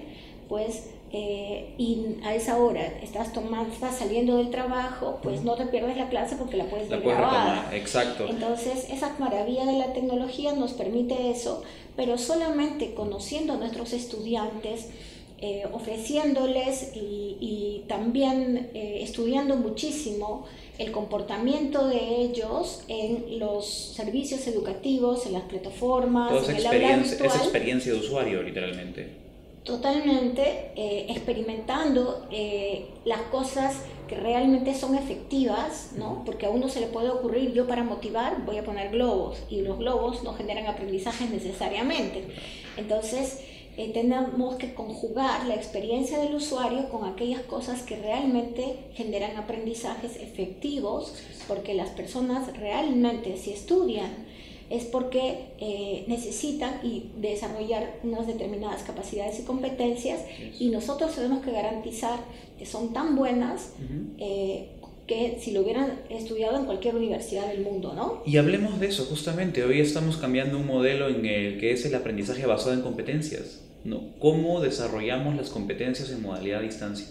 pues 0.54 0.84
eh, 1.12 1.74
y 1.80 2.18
a 2.24 2.36
esa 2.36 2.58
hora 2.58 2.86
estás 3.02 3.34
tomando, 3.34 3.74
estás 3.74 3.98
saliendo 3.98 4.38
del 4.38 4.52
trabajo, 4.52 5.20
pues 5.24 5.42
no 5.42 5.56
te 5.56 5.66
pierdes 5.66 5.98
la 5.98 6.10
clase 6.10 6.36
porque 6.36 6.58
la 6.58 6.66
puedes 6.66 6.90
ver 6.90 7.02
grabada. 7.02 7.76
Exacto. 7.76 8.28
Entonces, 8.30 8.88
esa 8.92 9.16
maravilla 9.18 9.66
de 9.66 9.80
la 9.80 9.94
tecnología 9.94 10.54
nos 10.54 10.74
permite 10.74 11.32
eso, 11.32 11.64
pero 11.96 12.20
solamente 12.20 12.94
conociendo 12.94 13.54
a 13.54 13.58
nuestros 13.58 13.94
estudiantes, 13.94 14.90
eh, 15.40 15.64
ofreciéndoles 15.72 16.92
y, 16.94 17.84
también 17.88 18.70
eh, 18.76 19.00
estudiando 19.02 19.56
muchísimo 19.56 20.46
el 20.78 20.92
comportamiento 20.92 21.88
de 21.88 22.22
ellos 22.22 22.84
en 22.88 23.40
los 23.40 23.66
servicios 23.68 24.46
educativos, 24.46 25.26
en 25.26 25.34
las 25.34 25.44
plataformas, 25.44 26.48
en 26.48 26.56
el 26.58 26.66
Esa 26.66 27.26
experiencia 27.26 27.92
de 27.92 27.98
usuario, 27.98 28.44
literalmente. 28.44 29.23
Totalmente, 29.64 30.72
eh, 30.76 31.06
experimentando 31.10 32.28
las 33.06 33.22
cosas 33.32 33.78
que 34.08 34.16
realmente 34.16 34.76
son 34.76 34.96
efectivas, 34.96 35.92
¿no? 35.98 36.24
Porque 36.26 36.46
a 36.46 36.50
uno 36.50 36.68
se 36.68 36.82
le 36.82 36.88
puede 36.88 37.10
ocurrir, 37.10 37.54
yo 37.54 37.68
para 37.68 37.84
motivar 37.84 38.46
voy 38.46 38.58
a 38.58 38.64
poner 38.66 38.92
globos, 38.92 39.42
y 39.50 39.62
los 39.62 39.78
globos 39.78 40.24
no 40.24 40.34
generan 40.34 40.68
aprendizajes 40.68 41.30
necesariamente. 41.30 42.26
Entonces, 42.76 43.40
eh, 43.76 43.90
tenemos 43.92 44.56
que 44.58 44.76
conjugar 44.76 45.48
la 45.48 45.56
experiencia 45.56 46.20
del 46.20 46.36
usuario 46.36 46.90
con 46.90 47.06
aquellas 47.06 47.42
cosas 47.42 47.82
que 47.82 47.96
realmente 47.96 48.76
generan 48.94 49.36
aprendizajes 49.38 50.16
efectivos, 50.18 51.16
porque 51.48 51.74
las 51.74 51.90
personas 51.90 52.56
realmente 52.58 53.38
si 53.38 53.52
estudian 53.52 54.28
es 54.74 54.86
porque 54.86 55.50
eh, 55.60 56.04
necesitan 56.08 56.80
y 56.84 57.12
desarrollar 57.18 58.00
unas 58.04 58.26
determinadas 58.26 58.82
capacidades 58.82 59.40
y 59.40 59.44
competencias 59.44 60.22
y 60.60 60.70
nosotros 60.70 61.14
tenemos 61.14 61.46
que 61.46 61.52
garantizar 61.52 62.20
que 62.58 62.66
son 62.66 62.92
tan 62.92 63.16
buenas 63.16 63.74
eh, 64.18 64.70
que 65.06 65.38
si 65.40 65.52
lo 65.52 65.62
hubieran 65.62 66.00
estudiado 66.10 66.58
en 66.58 66.66
cualquier 66.66 66.96
universidad 66.96 67.48
del 67.48 67.62
mundo, 67.62 67.94
¿no? 67.94 68.24
Y 68.26 68.38
hablemos 68.38 68.80
de 68.80 68.88
eso, 68.88 69.06
justamente. 69.06 69.64
Hoy 69.64 69.80
estamos 69.80 70.18
cambiando 70.18 70.58
un 70.58 70.66
modelo 70.66 71.08
en 71.08 71.26
el 71.26 71.60
que 71.60 71.72
es 71.72 71.86
el 71.86 71.94
aprendizaje 71.94 72.46
basado 72.48 72.74
en 72.74 72.82
competencias. 72.82 73.60
¿no? 73.84 74.02
¿Cómo 74.18 74.62
desarrollamos 74.62 75.36
las 75.36 75.50
competencias 75.50 76.10
en 76.10 76.22
modalidad 76.22 76.60
a 76.60 76.64
distancia? 76.64 77.06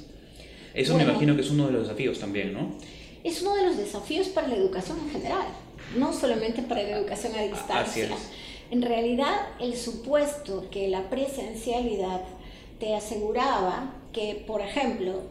Eso 0.75 0.97
me 0.97 1.03
imagino 1.03 1.37
que 1.37 1.43
es 1.43 1.51
uno 1.51 1.67
de 1.67 1.73
los 1.73 1.83
desafíos 1.83 2.19
también, 2.19 2.55
¿no? 2.55 2.77
Es 3.23 3.43
uno 3.43 3.55
de 3.55 3.67
los 3.67 3.77
desafíos 3.77 4.29
para 4.29 4.49
la 4.49 4.57
educación 4.57 4.99
en 4.99 5.11
general, 5.11 5.47
no 5.97 6.13
solamente 6.13 6.63
para 6.63 6.83
la 6.83 6.99
educación 6.99 7.35
a 7.35 7.43
distancia. 7.43 8.09
En 8.71 8.83
realidad, 8.83 9.35
el 9.61 9.77
supuesto 9.77 10.69
que 10.71 10.89
la 10.89 11.11
presencialidad 11.11 12.23
te 12.81 12.95
aseguraba 12.95 13.95
que, 14.13 14.43
por 14.47 14.61
ejemplo, 14.61 15.23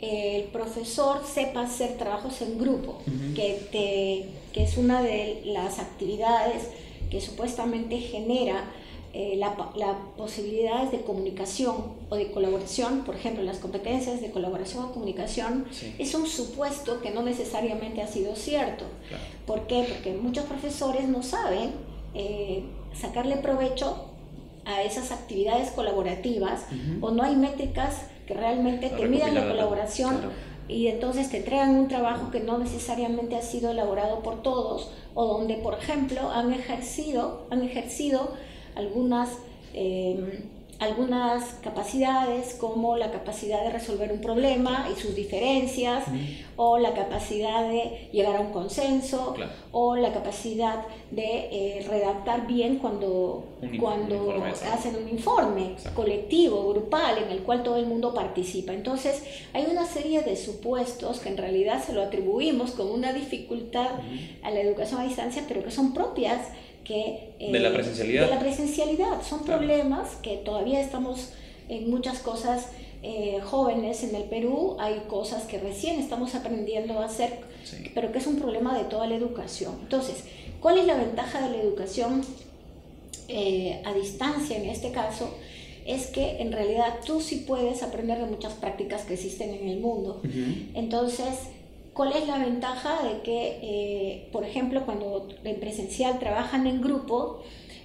el 0.00 0.44
profesor 0.44 1.22
sepa 1.26 1.62
hacer 1.62 1.98
trabajos 1.98 2.40
en 2.42 2.58
grupo, 2.58 2.98
que, 3.34 3.68
te, 3.72 4.26
que 4.52 4.64
es 4.64 4.76
una 4.76 5.02
de 5.02 5.42
las 5.44 5.78
actividades 5.78 6.68
que 7.10 7.20
supuestamente 7.20 7.98
genera 7.98 8.64
eh, 9.12 9.34
la, 9.36 9.56
la, 9.74 9.98
posibilidades 10.16 10.92
de 10.92 11.00
comunicación 11.00 11.76
o 12.10 12.14
de 12.14 12.30
colaboración, 12.30 13.00
por 13.04 13.16
ejemplo, 13.16 13.42
las 13.42 13.58
competencias 13.58 14.20
de 14.20 14.30
colaboración 14.30 14.84
o 14.84 14.92
comunicación, 14.92 15.64
es 15.98 16.14
un 16.14 16.28
supuesto 16.28 17.00
que 17.00 17.10
no 17.10 17.22
necesariamente 17.22 18.02
ha 18.02 18.06
sido 18.06 18.36
cierto. 18.36 18.84
¿Por 19.46 19.66
qué? 19.66 19.84
Porque 19.88 20.12
muchos 20.12 20.44
profesores 20.44 21.08
no 21.08 21.24
saben 21.24 21.72
eh, 22.14 22.62
sacarle 22.94 23.36
provecho 23.36 24.10
a 24.64 24.82
esas 24.82 25.10
actividades 25.10 25.72
colaborativas 25.72 26.66
o 27.00 27.10
no 27.10 27.24
hay 27.24 27.34
métricas 27.34 28.02
que 28.28 28.34
realmente 28.34 28.90
te 28.90 29.08
midan 29.08 29.34
la 29.34 29.48
colaboración. 29.48 30.20
y 30.68 30.86
entonces 30.86 31.30
te 31.30 31.38
entregan 31.38 31.74
un 31.74 31.88
trabajo 31.88 32.30
que 32.30 32.38
no 32.38 32.58
necesariamente 32.58 33.34
ha 33.34 33.42
sido 33.42 33.72
elaborado 33.72 34.22
por 34.22 34.40
todos 34.40 34.92
o 35.14 35.26
donde, 35.26 35.56
por 35.56 35.74
ejemplo, 35.74 36.30
han 36.30 36.52
ejercido, 36.52 37.48
han 37.50 37.64
ejercido 37.64 38.34
algunas, 38.74 39.30
eh, 39.74 40.42
algunas 40.78 41.44
capacidades 41.62 42.54
como 42.54 42.96
la 42.96 43.10
capacidad 43.10 43.62
de 43.62 43.70
resolver 43.70 44.10
un 44.12 44.20
problema 44.20 44.88
y 44.90 44.98
sus 44.98 45.14
diferencias, 45.14 46.04
o 46.56 46.78
la 46.78 46.94
capacidad 46.94 47.68
de 47.68 48.08
llegar 48.12 48.36
a 48.36 48.40
un 48.40 48.50
consenso, 48.50 49.34
o 49.72 49.96
la 49.96 50.12
capacidad 50.12 50.86
de 51.10 51.48
eh, 51.52 51.86
redactar 51.88 52.46
bien 52.46 52.78
cuando, 52.78 53.44
cuando 53.78 54.42
hacen 54.72 54.96
un 54.96 55.08
informe 55.08 55.76
colectivo, 55.94 56.68
grupal, 56.70 57.18
en 57.18 57.30
el 57.30 57.40
cual 57.40 57.62
todo 57.62 57.76
el 57.76 57.86
mundo 57.86 58.14
participa. 58.14 58.72
Entonces, 58.72 59.22
hay 59.52 59.66
una 59.70 59.84
serie 59.86 60.22
de 60.22 60.36
supuestos 60.36 61.20
que 61.20 61.28
en 61.28 61.36
realidad 61.36 61.84
se 61.84 61.92
lo 61.92 62.02
atribuimos 62.02 62.70
como 62.70 62.92
una 62.92 63.12
dificultad 63.12 63.90
a 64.42 64.50
la 64.50 64.60
educación 64.60 65.00
a 65.00 65.04
distancia, 65.04 65.44
pero 65.46 65.62
que 65.62 65.70
son 65.70 65.92
propias 65.92 66.48
que... 66.90 67.50
de 67.52 67.60
la 67.60 67.68
eh, 67.68 67.72
presencialidad. 67.72 68.24
De 68.24 68.34
la 68.34 68.40
presencialidad. 68.40 69.22
Son 69.22 69.44
problemas 69.44 70.16
que 70.22 70.36
todavía 70.38 70.80
estamos 70.80 71.30
en 71.68 71.88
muchas 71.88 72.18
cosas 72.18 72.66
eh, 73.02 73.40
jóvenes 73.44 74.02
en 74.02 74.14
el 74.14 74.24
Perú, 74.24 74.76
hay 74.78 75.02
cosas 75.08 75.44
que 75.44 75.58
recién 75.58 76.00
estamos 76.00 76.34
aprendiendo 76.34 76.98
a 76.98 77.06
hacer, 77.06 77.38
pero 77.94 78.10
que 78.12 78.18
es 78.18 78.26
un 78.26 78.36
problema 78.36 78.76
de 78.76 78.84
toda 78.84 79.06
la 79.06 79.14
educación. 79.14 79.74
Entonces, 79.82 80.24
¿cuál 80.60 80.78
es 80.78 80.84
la 80.84 80.96
ventaja 80.96 81.40
de 81.40 81.56
la 81.56 81.62
educación 81.62 82.22
eh, 83.28 83.80
a 83.84 83.94
distancia 83.94 84.56
en 84.56 84.68
este 84.68 84.90
caso? 84.90 85.32
Es 85.86 86.08
que 86.08 86.42
en 86.42 86.52
realidad 86.52 86.98
tú 87.06 87.20
sí 87.20 87.44
puedes 87.46 87.82
aprender 87.82 88.18
de 88.18 88.26
muchas 88.26 88.52
prácticas 88.54 89.02
que 89.02 89.14
existen 89.14 89.54
en 89.54 89.68
el 89.68 89.80
mundo. 89.80 90.20
Entonces, 90.74 91.34
¿Cuál 91.94 92.12
es 92.12 92.26
la 92.26 92.38
ventaja 92.38 93.02
de 93.02 93.20
que, 93.22 93.58
eh, 93.62 94.28
por 94.32 94.44
ejemplo, 94.44 94.84
cuando 94.84 95.28
en 95.44 95.58
presencial 95.60 96.18
trabajan 96.18 96.66
en 96.66 96.80
grupo 96.80 97.42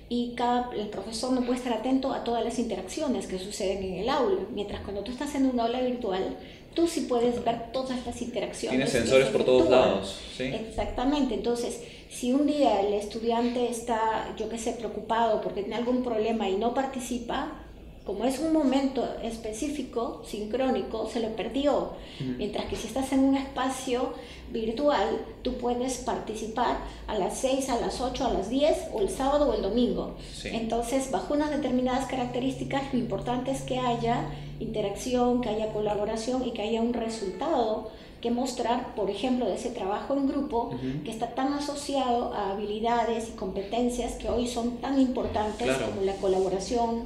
y 0.10 0.34
cada, 0.36 0.70
el 0.76 0.88
profesor 0.90 1.32
no 1.32 1.42
puede 1.42 1.58
estar 1.58 1.74
atento 1.74 2.14
a 2.14 2.24
todas 2.24 2.44
las 2.44 2.60
interacciones 2.60 3.26
que 3.26 3.40
suceden 3.40 3.84
en 3.84 3.94
el 3.96 4.10
aula, 4.10 4.42
mientras 4.54 4.82
cuando 4.82 5.02
tú 5.02 5.12
estás 5.12 5.34
en 5.36 5.48
un 5.48 5.60
aula 5.60 5.82
virtual, 5.82 6.38
tú 6.76 6.88
sí 6.88 7.02
puedes 7.02 7.44
ver 7.44 7.72
todas 7.72 8.06
las 8.06 8.22
interacciones. 8.22 8.78
Tienes 8.78 8.92
sensores 8.92 9.30
por 9.30 9.44
todos 9.44 9.70
lados. 9.70 10.20
¿sí? 10.38 10.44
Exactamente, 10.44 11.34
entonces 11.34 11.82
si 12.10 12.32
un 12.32 12.46
día 12.46 12.82
el 12.82 12.94
estudiante 12.94 13.70
está, 13.70 14.34
yo 14.38 14.48
qué 14.48 14.60
sé, 14.60 14.74
preocupado 14.74 15.42
porque 15.42 15.62
tiene 15.62 15.78
algún 15.78 16.04
problema 16.04 16.48
y 16.48 16.56
no 16.56 16.74
participa, 16.74 17.65
como 18.06 18.24
es 18.26 18.40
un 18.40 18.54
momento 18.54 19.04
específico, 19.24 20.22
sincrónico, 20.26 21.10
se 21.12 21.20
lo 21.20 21.30
perdió. 21.36 21.94
Mientras 22.38 22.66
que 22.66 22.76
si 22.76 22.88
estás 22.88 23.12
en 23.12 23.20
un 23.20 23.36
espacio 23.36 24.14
virtual, 24.52 25.26
tú 25.42 25.56
puedes 25.56 25.98
participar 25.98 26.78
a 27.08 27.18
las 27.18 27.40
6, 27.40 27.70
a 27.70 27.82
las 27.82 28.02
8, 28.02 28.26
a 28.26 28.34
las 28.34 28.50
10 28.50 28.90
o 28.94 29.02
el 29.02 29.10
sábado 29.10 29.50
o 29.50 29.54
el 29.56 29.64
domingo. 29.64 30.16
Entonces, 30.44 31.10
bajo 31.10 31.34
unas 31.34 31.50
determinadas 31.50 32.06
características, 32.06 32.94
lo 32.94 33.00
importante 33.00 33.50
es 33.50 33.62
que 33.62 33.80
haya 33.80 34.30
interacción, 34.60 35.42
que 35.42 35.50
haya 35.50 35.74
colaboración 35.74 36.48
y 36.48 36.52
que 36.52 36.62
haya 36.62 36.82
un 36.82 36.94
resultado 36.94 37.90
que 38.22 38.32
mostrar, 38.32 38.96
por 38.96 39.10
ejemplo, 39.10 39.48
de 39.48 39.56
ese 39.56 39.70
trabajo 39.72 40.14
en 40.14 40.28
grupo 40.28 40.72
que 41.04 41.12
está 41.12 41.36
tan 41.36 41.54
asociado 41.54 42.34
a 42.34 42.52
habilidades 42.52 43.30
y 43.30 43.32
competencias 43.32 44.14
que 44.14 44.30
hoy 44.30 44.48
son 44.48 44.78
tan 44.78 45.00
importantes 45.00 45.76
como 45.78 46.02
la 46.02 46.16
colaboración, 46.16 47.06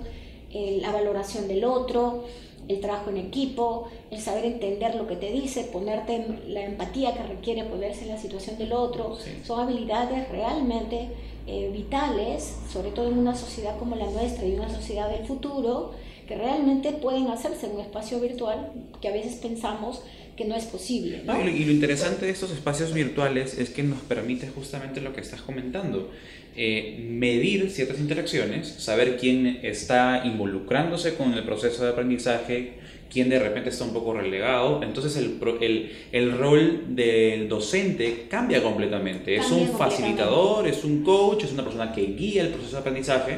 la 0.52 0.92
valoración 0.92 1.48
del 1.48 1.64
otro, 1.64 2.26
el 2.70 2.80
trabajo 2.82 3.10
en 3.10 3.18
equipo, 3.18 3.90
el 4.12 4.22
saber 4.22 4.46
entender 4.46 4.96
lo 4.96 5.08
que 5.08 5.16
te 5.16 5.32
dice, 5.32 5.64
ponerte 5.64 6.24
la 6.48 6.64
empatía 6.64 7.14
que 7.14 7.24
requiere 7.24 7.64
ponerse 7.64 8.04
en 8.04 8.10
la 8.10 8.18
situación 8.18 8.58
del 8.58 8.74
otro, 8.74 9.18
son 9.44 9.60
habilidades 9.60 10.30
realmente 10.30 11.10
eh, 11.48 11.72
vitales, 11.74 12.58
sobre 12.72 12.92
todo 12.92 13.10
en 13.10 13.18
una 13.18 13.36
sociedad 13.36 13.78
como 13.80 13.96
la 13.96 14.06
nuestra 14.06 14.46
y 14.46 14.54
una 14.54 14.70
sociedad 14.70 15.10
del 15.10 15.26
futuro, 15.26 15.94
que 16.28 16.36
realmente 16.36 16.92
pueden 16.92 17.28
hacerse 17.30 17.66
en 17.66 17.72
un 17.74 17.82
espacio 17.82 18.20
virtual 18.20 18.72
que 19.02 19.08
a 19.08 19.12
veces 19.12 19.38
pensamos 19.38 20.04
que 20.38 20.46
no 20.46 20.56
es 20.56 20.66
posible. 20.66 21.24
y, 21.24 21.66
lo, 21.66 21.72
interesante 21.72 22.28
de 22.28 22.32
estos 22.32 22.52
espacios 22.52 22.94
virtuales 22.94 23.58
es 23.58 23.72
que 23.72 23.82
nos 23.82 24.00
permite 24.02 24.48
justamente 24.48 25.02
lo 25.02 25.12
que 25.12 25.22
estás 25.22 25.42
comentando, 25.42 26.12
eh, 26.62 26.98
medir 27.08 27.72
ciertas 27.72 28.02
interacciones, 28.02 28.68
saber 28.68 29.16
quién 29.16 29.62
está 29.64 30.24
involucrándose 30.26 31.16
con 31.16 31.34
el 31.34 31.46
proceso 31.46 31.86
de 31.86 31.92
aprendizaje, 31.92 32.74
quién 33.10 33.30
de 33.30 33.40
repente 33.40 33.70
está 33.70 33.86
un 33.86 33.94
poco 33.94 34.14
relegado. 34.14 34.84
Entonces 34.84 35.16
el, 35.16 35.40
el, 35.62 35.92
el 36.12 36.38
rol 36.38 36.84
del 36.90 37.48
docente 37.48 38.26
cambia 38.30 38.62
completamente. 38.62 39.38
es 39.38 39.50
un 39.52 39.70
facilitador, 39.70 40.68
es 40.68 40.84
un 40.84 41.02
coach, 41.02 41.46
es 41.46 41.54
una 41.54 41.64
persona 41.64 41.94
que 41.94 42.02
guía 42.08 42.42
el 42.42 42.50
proceso 42.50 42.74
de 42.74 42.80
aprendizaje, 42.80 43.38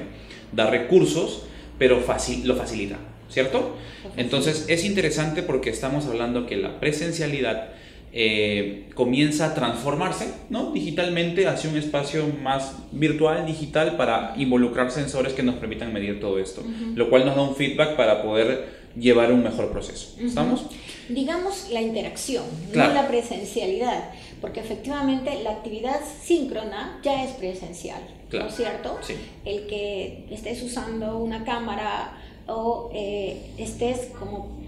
da 0.52 0.72
recursos, 0.72 1.44
pero 1.78 1.98
lo 1.98 2.56
facilita, 2.56 2.98
¿cierto? 3.30 3.78
Entonces 4.18 4.66
es 4.68 4.84
interesante 4.84 5.44
porque 5.44 5.70
estamos 5.70 6.08
hablando 6.08 6.48
que 6.48 6.58
la 6.58 6.80
presencialidad 6.80 7.70
eh, 8.14 8.90
comienza 8.94 9.48
a 9.48 9.54
transformarse 9.54 10.34
¿no? 10.50 10.72
digitalmente 10.74 11.48
hacia 11.48 11.70
un 11.70 11.78
espacio 11.78 12.26
más 12.44 12.76
virtual, 12.92 13.46
digital, 13.46 13.96
para 13.96 14.34
involucrar 14.38 14.92
sensores 14.92 15.34
que 15.34 15.44
nos 15.44 15.56
permitan 15.56 15.94
medir 15.94 16.20
todo 16.20 16.38
esto, 16.38 16.62
lo 16.96 17.10
cual 17.10 17.26
nos 17.26 17.36
da 17.36 17.42
un 17.42 17.56
feedback 17.56 17.96
para 17.96 18.22
poder 18.22 18.82
llevar 18.98 19.32
un 19.32 19.44
mejor 19.44 19.72
proceso. 19.72 20.16
¿Estamos? 20.20 20.66
Digamos 21.08 21.70
la 21.72 21.82
interacción, 21.82 22.44
no 22.74 22.88
la 22.94 23.08
presencialidad, 23.08 24.10
porque 24.42 24.60
efectivamente 24.60 25.42
la 25.44 25.52
actividad 25.52 26.00
síncrona 26.22 27.00
ya 27.04 27.24
es 27.24 27.32
presencial, 27.32 28.02
¿no 28.32 28.48
es 28.48 28.56
cierto? 28.56 28.98
Sí. 29.02 29.16
El 29.46 29.68
que 29.68 30.26
estés 30.32 30.62
usando 30.64 31.18
una 31.18 31.46
cámara 31.46 32.18
o 32.48 32.90
eh, 32.94 33.52
estés 33.58 34.10
como 34.20 34.61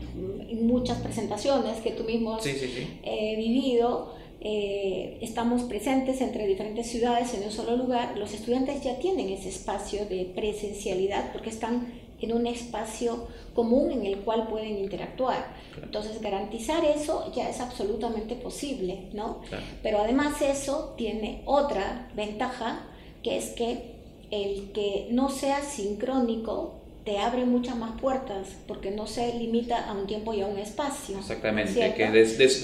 muchas 0.61 0.99
presentaciones 0.99 1.81
que 1.81 1.91
tú 1.91 2.03
mismo 2.03 2.35
has 2.35 2.45
eh, 2.45 3.35
vivido, 3.37 4.13
eh, 4.41 5.19
estamos 5.21 5.63
presentes 5.63 6.19
entre 6.19 6.45
diferentes 6.45 6.87
ciudades 6.87 7.33
en 7.33 7.43
un 7.43 7.51
solo 7.51 7.77
lugar, 7.77 8.17
los 8.17 8.33
estudiantes 8.33 8.83
ya 8.83 8.99
tienen 8.99 9.29
ese 9.29 9.49
espacio 9.49 10.05
de 10.05 10.25
presencialidad 10.35 11.31
porque 11.31 11.49
están 11.49 11.93
en 12.19 12.33
un 12.33 12.47
espacio 12.47 13.27
común 13.53 13.91
en 13.91 14.05
el 14.05 14.19
cual 14.19 14.47
pueden 14.47 14.77
interactuar. 14.77 15.53
Entonces, 15.81 16.21
garantizar 16.21 16.83
eso 16.85 17.31
ya 17.35 17.49
es 17.49 17.59
absolutamente 17.59 18.35
posible, 18.35 19.09
¿no? 19.13 19.41
Pero 19.81 19.99
además 19.99 20.41
eso 20.41 20.93
tiene 20.97 21.41
otra 21.45 22.09
ventaja, 22.15 22.87
que 23.23 23.37
es 23.37 23.47
que 23.49 23.93
el 24.31 24.71
que 24.71 25.07
no 25.11 25.29
sea 25.29 25.61
sincrónico 25.61 26.82
te 27.03 27.17
abre 27.17 27.45
muchas 27.45 27.75
más 27.75 27.99
puertas 27.99 28.47
porque 28.67 28.91
no 28.91 29.07
se 29.07 29.33
limita 29.37 29.89
a 29.89 29.93
un 29.93 30.07
tiempo 30.07 30.33
y 30.33 30.41
a 30.41 30.47
un 30.47 30.57
espacio. 30.57 31.19
Exactamente, 31.19 31.93
que 31.95 32.09
de, 32.09 32.21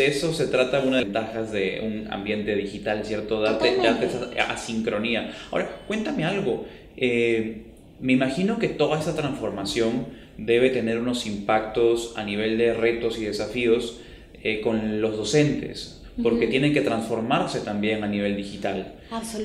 eso 0.07 0.33
se 0.33 0.47
trata 0.47 0.79
una 0.79 0.97
de 0.97 1.05
las 1.05 1.13
ventajas 1.13 1.51
de 1.51 1.81
un 1.83 2.11
ambiente 2.11 2.55
digital, 2.55 3.03
¿cierto? 3.03 3.41
Darte, 3.41 3.75
darte 3.77 4.05
esa 4.05 4.29
asincronía. 4.51 5.33
Ahora, 5.51 5.81
cuéntame 5.87 6.23
algo. 6.23 6.65
Eh, 6.95 7.65
me 7.99 8.13
imagino 8.13 8.59
que 8.59 8.69
toda 8.69 8.99
esa 8.99 9.15
transformación 9.15 10.07
debe 10.37 10.69
tener 10.69 10.99
unos 10.99 11.25
impactos 11.25 12.13
a 12.15 12.23
nivel 12.23 12.57
de 12.57 12.73
retos 12.73 13.19
y 13.19 13.25
desafíos 13.25 13.99
eh, 14.41 14.61
con 14.61 15.01
los 15.01 15.17
docentes, 15.17 16.01
porque 16.23 16.47
tienen 16.47 16.73
que 16.73 16.81
transformarse 16.81 17.59
también 17.59 18.05
a 18.05 18.07
nivel 18.07 18.37
digital. 18.37 18.95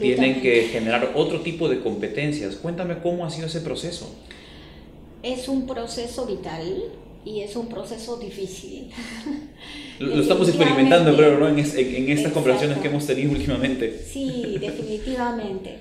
Tienen 0.01 0.41
que 0.41 0.69
generar 0.71 1.13
otro 1.17 1.41
tipo 1.41 1.69
de 1.69 1.81
competencias. 1.81 2.57
Cuéntame 2.57 2.99
cómo 2.99 3.25
ha 3.25 3.31
sido 3.31 3.49
ese 3.49 3.61
proceso. 3.61 4.15
Es 5.25 5.49
un 5.49 5.67
proceso 5.67 6.27
vital 6.27 6.85
y 7.25 7.41
es 7.41 7.57
un 7.57 7.69
proceso 7.69 8.17
difícil. 8.19 8.91
Lo 9.99 10.21
estamos 10.21 10.49
experimentando, 10.49 11.17
creo, 11.17 11.39
¿no? 11.39 11.49
en, 11.49 11.59
en 11.59 12.11
estas 12.11 12.33
conversaciones 12.33 12.79
que 12.79 12.89
hemos 12.89 13.07
tenido 13.07 13.33
últimamente. 13.37 13.99
Sí, 13.99 14.59
definitivamente. 14.61 15.79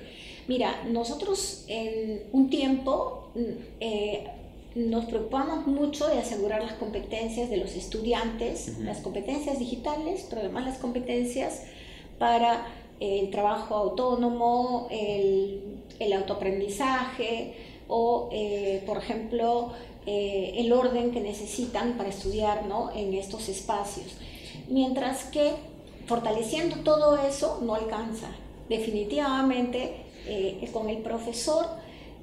Mira, 0.48 0.84
nosotros 0.90 1.64
en 1.68 2.22
un 2.32 2.50
tiempo 2.50 3.30
mm, 3.34 3.40
eh, 3.80 4.24
nos 4.74 5.04
preocupamos 5.06 5.66
mucho 5.66 6.08
de 6.08 6.18
asegurar 6.18 6.62
las 6.62 6.74
competencias 6.74 7.48
de 7.48 7.56
los 7.58 7.74
estudiantes, 7.74 8.78
las 8.80 8.98
competencias 8.98 9.58
digitales, 9.58 10.26
pero 10.28 10.40
además 10.40 10.64
las 10.66 10.78
competencias 10.78 11.62
para 12.18 12.66
el 13.00 13.30
trabajo 13.30 13.74
autónomo, 13.74 14.88
el, 14.90 15.60
autoaprendizaje 16.12 17.54
o, 17.88 18.28
eh, 18.32 18.82
por 18.86 18.98
ejemplo, 18.98 19.72
eh, 20.06 20.54
el 20.58 20.72
orden 20.72 21.12
que 21.12 21.20
necesitan 21.20 21.96
para 21.96 22.10
estudiar 22.10 22.66
¿no? 22.66 22.90
en 22.94 23.14
estos 23.14 23.48
espacios. 23.48 24.16
Mientras 24.68 25.24
que 25.24 25.52
fortaleciendo 26.06 26.76
todo 26.76 27.16
eso 27.26 27.60
no 27.62 27.74
alcanza. 27.74 28.28
Definitivamente 28.68 29.96
eh, 30.26 30.68
con 30.72 30.88
el 30.88 30.98
profesor, 30.98 31.66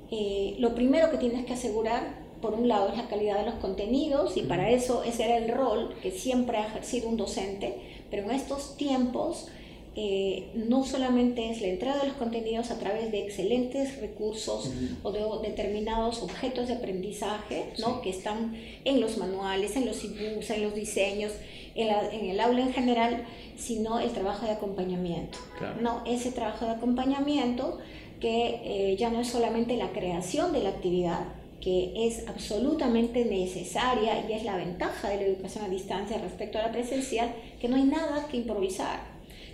eh, 0.10 0.56
lo 0.60 0.76
primero 0.76 1.12
que 1.12 1.17
tienes 1.17 1.45
que 1.45 1.54
asegurar, 1.54 2.19
por 2.41 2.54
un 2.54 2.67
lado, 2.67 2.89
es 2.89 2.97
la 2.97 3.08
calidad 3.08 3.39
de 3.39 3.45
los 3.45 3.56
contenidos 3.56 4.36
y 4.38 4.41
para 4.41 4.69
eso 4.71 5.04
ese 5.04 5.26
era 5.26 5.38
el 5.38 5.50
rol 5.50 5.95
que 6.02 6.12
siempre 6.12 6.58
ha 6.58 6.67
ejercido 6.67 7.08
un 7.08 7.17
docente, 7.17 7.80
pero 8.10 8.24
en 8.24 8.32
estos 8.32 8.76
tiempos 8.78 9.47
eh, 9.93 10.51
no 10.56 10.86
solamente 10.86 11.49
es 11.49 11.60
la 11.60 11.67
entrada 11.67 12.01
de 12.01 12.08
los 12.08 12.15
contenidos 12.15 12.71
a 12.71 12.80
través 12.80 13.12
de 13.12 13.25
excelentes 13.25 13.99
recursos 13.99 14.71
o 15.04 15.12
de 15.12 15.21
determinados 15.41 16.23
objetos 16.23 16.69
de 16.69 16.75
aprendizaje 16.75 17.73
¿no? 17.77 18.01
que 18.01 18.10
están 18.10 18.56
en 18.86 19.01
los 19.01 19.17
manuales, 19.17 19.75
en 19.75 19.86
los 19.86 20.01
ebooks, 20.06 20.49
en 20.51 20.63
los 20.63 20.75
diseños, 20.75 21.34
en, 21.75 22.30
el 22.30 22.39
aula 22.39 22.62
en 22.62 22.73
general, 22.73 23.25
sino 23.58 23.99
el 23.99 24.12
trabajo 24.12 24.45
de 24.45 24.54
acompañamiento. 24.54 25.38
¿no? 25.82 26.04
Ese 26.06 26.32
trabajo 26.32 26.65
de 26.65 26.71
acompañamiento 26.71 27.80
que 28.21 28.62
eh, 28.63 28.95
ya 28.97 29.10
no 29.10 29.19
es 29.19 29.27
solamente 29.27 29.75
la 29.75 29.91
creación 29.91 30.54
de 30.54 30.63
la 30.63 30.69
actividad, 30.69 31.25
que 31.60 32.08
es 32.08 32.27
absolutamente 32.30 33.25
necesaria 33.25 34.25
y 34.27 34.34
es 34.34 34.45
la 34.45 34.56
ventaja 34.56 35.10
de 35.10 35.17
la 35.17 35.23
educación 35.23 35.65
a 35.65 35.69
distancia 35.69 36.17
respecto 36.17 36.58
a 36.58 36.62
la 36.62 36.71
presencial, 36.71 37.34
que 37.60 37.67
no 37.67 37.75
hay 37.75 37.84
nada 37.84 38.27
que 38.30 38.38
improvisar. 38.38 39.11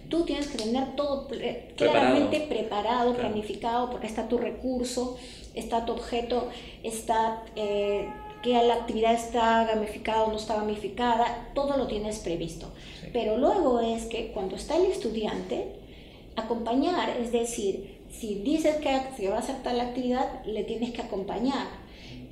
Tú 0.09 0.23
tienes 0.23 0.47
que 0.47 0.57
tener 0.57 0.95
todo 0.95 1.27
claramente 1.75 2.41
preparado, 2.41 3.15
planificado, 3.15 3.89
porque 3.89 4.07
está 4.07 4.27
tu 4.27 4.37
recurso, 4.37 5.17
está 5.53 5.85
tu 5.85 5.93
objeto, 5.93 6.49
está 6.83 7.43
eh, 7.55 8.09
que 8.41 8.53
la 8.53 8.75
actividad 8.75 9.13
está 9.13 9.65
gamificada 9.65 10.23
o 10.23 10.31
no 10.31 10.37
está 10.37 10.55
gamificada, 10.55 11.49
todo 11.53 11.77
lo 11.77 11.87
tienes 11.87 12.19
previsto. 12.19 12.71
Pero 13.11 13.37
luego 13.37 13.79
es 13.79 14.05
que 14.05 14.31
cuando 14.31 14.55
está 14.55 14.77
el 14.77 14.85
estudiante, 14.85 15.73
acompañar, 16.35 17.09
es 17.19 17.31
decir, 17.31 17.97
si 18.11 18.35
dices 18.35 18.77
que 18.77 18.89
se 19.17 19.29
va 19.29 19.37
a 19.37 19.39
hacer 19.39 19.61
tal 19.63 19.79
actividad, 19.79 20.45
le 20.45 20.63
tienes 20.63 20.91
que 20.91 21.01
acompañar. 21.01 21.67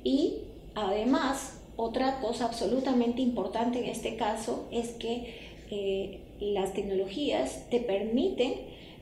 Y 0.04 0.38
además, 0.74 1.60
otra 1.76 2.20
cosa 2.20 2.46
absolutamente 2.46 3.20
importante 3.20 3.80
en 3.80 3.86
este 3.86 4.16
caso 4.16 4.66
es 4.70 4.90
que 4.90 5.56
eh, 5.70 6.20
las 6.40 6.74
tecnologías 6.74 7.68
te 7.70 7.80
permiten 7.80 8.54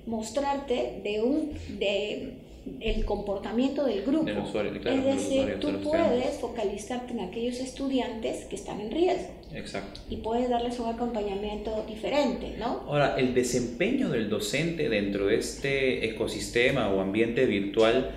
mostrarte 0.06 1.00
de 1.02 1.22
un 1.22 1.52
de 1.78 2.34
el 2.80 3.04
comportamiento 3.04 3.84
del 3.84 4.02
grupo. 4.02 4.26
es 4.28 5.04
decir, 5.04 5.58
tú 5.60 5.80
puedes 5.82 6.38
focalizarte 6.40 7.12
en 7.12 7.20
aquellos 7.20 7.60
estudiantes 7.60 8.46
que 8.46 8.56
están 8.56 8.80
en 8.80 8.90
riesgo. 8.90 9.28
Exacto. 9.54 10.00
Y 10.08 10.16
puedes 10.16 10.48
darles 10.48 10.78
un 10.80 10.88
acompañamiento 10.88 11.84
diferente, 11.86 12.54
¿no? 12.58 12.82
Ahora, 12.86 13.16
el 13.18 13.34
desempeño 13.34 14.08
del 14.08 14.30
docente 14.30 14.88
dentro 14.88 15.26
de 15.26 15.36
este 15.36 16.06
ecosistema 16.06 16.88
o 16.88 17.00
ambiente 17.00 17.44
virtual 17.44 18.12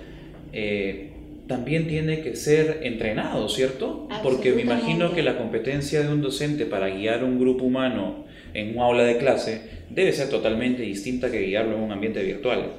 eh, 0.52 1.12
también 1.46 1.86
tiene 1.86 2.22
que 2.22 2.34
ser 2.34 2.80
entrenado, 2.82 3.48
¿cierto? 3.48 4.08
Porque 4.22 4.52
me 4.52 4.62
imagino 4.62 5.12
que 5.12 5.22
la 5.22 5.36
competencia 5.36 6.02
de 6.02 6.08
un 6.08 6.22
docente 6.22 6.64
para 6.66 6.88
guiar 6.88 7.22
un 7.22 7.38
grupo 7.38 7.64
humano 7.64 8.27
en 8.54 8.76
un 8.76 8.82
aula 8.82 9.04
de 9.04 9.18
clase 9.18 9.62
debe 9.90 10.12
ser 10.12 10.28
totalmente 10.28 10.82
distinta 10.82 11.30
que 11.30 11.40
guiarlo 11.40 11.76
en 11.76 11.82
un 11.82 11.92
ambiente 11.92 12.22
virtual. 12.22 12.72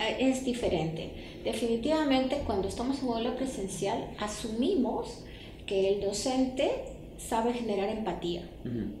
Ah, 0.00 0.10
es 0.10 0.44
diferente. 0.44 1.10
Definitivamente 1.44 2.38
cuando 2.46 2.68
estamos 2.68 3.00
en 3.00 3.08
un 3.08 3.16
aula 3.16 3.36
presencial 3.36 4.08
asumimos 4.18 5.24
que 5.66 5.94
el 5.94 6.00
docente 6.00 6.70
sabe 7.18 7.52
generar 7.52 7.88
empatía 7.88 8.42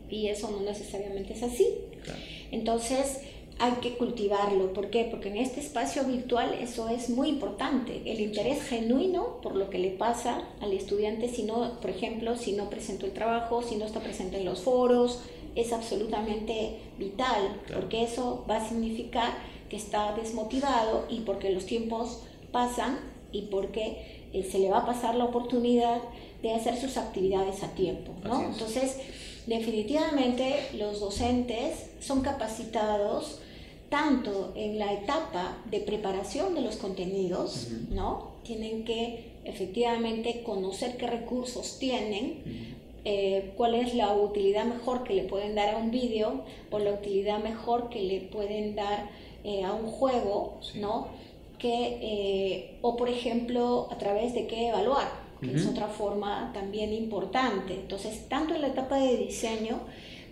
y 0.08 0.28
eso 0.28 0.50
no 0.50 0.60
necesariamente 0.60 1.32
es 1.34 1.42
así. 1.42 1.66
Entonces 2.52 3.20
hay 3.58 3.72
que 3.80 3.96
cultivarlo. 3.96 4.72
¿Por 4.72 4.90
qué? 4.90 5.06
Porque 5.10 5.28
en 5.28 5.36
este 5.36 5.60
espacio 5.60 6.04
virtual 6.04 6.54
eso 6.60 6.88
es 6.88 7.08
muy 7.08 7.28
importante. 7.28 8.02
El 8.04 8.20
interés 8.20 8.62
genuino 8.62 9.40
por 9.42 9.54
lo 9.54 9.70
que 9.70 9.78
le 9.78 9.90
pasa 9.90 10.48
al 10.60 10.72
estudiante 10.72 11.28
si 11.28 11.44
no, 11.44 11.80
por 11.80 11.90
ejemplo, 11.90 12.36
si 12.36 12.52
no 12.52 12.70
presentó 12.70 13.06
el 13.06 13.12
trabajo, 13.12 13.62
si 13.62 13.76
no 13.76 13.84
está 13.84 14.00
presente 14.00 14.38
en 14.38 14.44
los 14.44 14.60
foros, 14.60 15.22
es 15.54 15.72
absolutamente 15.72 16.80
vital, 16.98 17.60
porque 17.72 18.04
eso 18.04 18.44
va 18.48 18.56
a 18.56 18.68
significar 18.68 19.32
que 19.68 19.76
está 19.76 20.14
desmotivado 20.14 21.06
y 21.08 21.20
porque 21.20 21.50
los 21.50 21.66
tiempos 21.66 22.22
pasan 22.52 22.98
y 23.32 23.42
porque 23.42 24.28
eh, 24.32 24.48
se 24.50 24.58
le 24.58 24.70
va 24.70 24.78
a 24.78 24.86
pasar 24.86 25.14
la 25.14 25.24
oportunidad 25.24 26.00
de 26.42 26.54
hacer 26.54 26.76
sus 26.76 26.96
actividades 26.96 27.62
a 27.62 27.68
tiempo, 27.68 28.12
¿no? 28.22 28.42
Entonces, 28.42 28.98
definitivamente 29.46 30.68
los 30.74 31.00
docentes 31.00 31.90
son 32.00 32.20
capacitados 32.20 33.40
tanto 33.88 34.52
en 34.56 34.78
la 34.78 34.92
etapa 34.92 35.58
de 35.70 35.80
preparación 35.80 36.54
de 36.54 36.62
los 36.62 36.76
contenidos, 36.76 37.68
¿no? 37.90 38.32
Tienen 38.42 38.84
que 38.84 39.34
efectivamente 39.44 40.42
conocer 40.42 40.96
qué 40.96 41.06
recursos 41.06 41.78
tienen, 41.78 42.74
eh, 43.06 43.52
cuál 43.58 43.74
es 43.74 43.94
la 43.94 44.14
utilidad 44.14 44.64
mejor 44.64 45.04
que 45.04 45.12
le 45.12 45.24
pueden 45.24 45.54
dar 45.54 45.74
a 45.74 45.76
un 45.76 45.90
vídeo 45.90 46.40
o 46.70 46.78
la 46.78 46.92
utilidad 46.92 47.42
mejor 47.42 47.90
que 47.90 48.02
le 48.02 48.20
pueden 48.20 48.74
dar 48.74 49.10
eh, 49.44 49.62
a 49.62 49.74
un 49.74 49.86
juego, 49.86 50.58
¿no? 50.76 51.08
Que, 51.58 51.98
eh, 52.00 52.78
o 52.80 52.96
por 52.96 53.10
ejemplo, 53.10 53.88
a 53.90 53.98
través 53.98 54.32
de 54.32 54.46
qué 54.46 54.68
evaluar, 54.68 55.06
que 55.40 55.54
es 55.54 55.66
otra 55.66 55.88
forma 55.88 56.50
también 56.54 56.94
importante. 56.94 57.74
Entonces, 57.74 58.26
tanto 58.30 58.54
en 58.54 58.62
la 58.62 58.68
etapa 58.68 58.96
de 58.96 59.18
diseño 59.18 59.80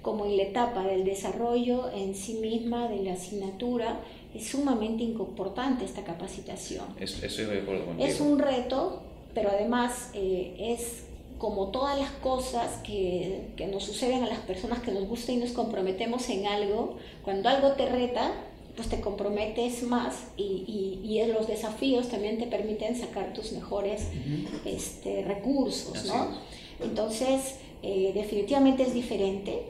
como 0.00 0.24
en 0.24 0.38
la 0.38 0.44
etapa 0.44 0.84
del 0.84 1.04
desarrollo 1.04 1.90
en 1.94 2.14
sí 2.14 2.34
misma 2.34 2.88
de 2.88 3.02
la 3.02 3.12
asignatura, 3.12 4.00
es 4.34 4.48
sumamente 4.48 5.02
importante 5.02 5.84
esta 5.84 6.02
capacitación. 6.04 6.86
Es, 6.98 7.22
estoy 7.22 7.44
de 7.44 7.60
acuerdo 7.60 7.84
Es 7.98 8.18
un 8.20 8.38
reto, 8.38 9.02
pero 9.34 9.50
además 9.50 10.10
es 10.14 11.04
como 11.42 11.72
todas 11.72 11.98
las 11.98 12.12
cosas 12.12 12.78
que, 12.84 13.48
que, 13.56 13.66
nos 13.66 13.82
suceden 13.82 14.22
a 14.22 14.28
las 14.28 14.38
personas 14.38 14.78
que 14.78 14.92
nos 14.92 15.08
gusta 15.08 15.32
y 15.32 15.38
nos 15.38 15.50
comprometemos 15.50 16.28
en 16.28 16.46
algo, 16.46 16.98
cuando 17.24 17.48
algo 17.48 17.72
te 17.72 17.86
reta, 17.86 18.30
pues 18.76 18.88
te 18.88 19.00
comprometes 19.00 19.82
más 19.82 20.14
y, 20.36 21.00
y, 21.02 21.18
y 21.18 21.26
los 21.26 21.48
desafíos 21.48 22.10
también 22.10 22.38
te 22.38 22.46
permiten 22.46 22.94
sacar 22.94 23.32
tus 23.32 23.50
mejores 23.50 24.02
este, 24.64 25.24
recursos, 25.24 26.04
¿no? 26.04 26.28
Entonces, 26.80 27.56
eh, 27.82 28.12
definitivamente 28.14 28.84
es 28.84 28.94
diferente. 28.94 29.64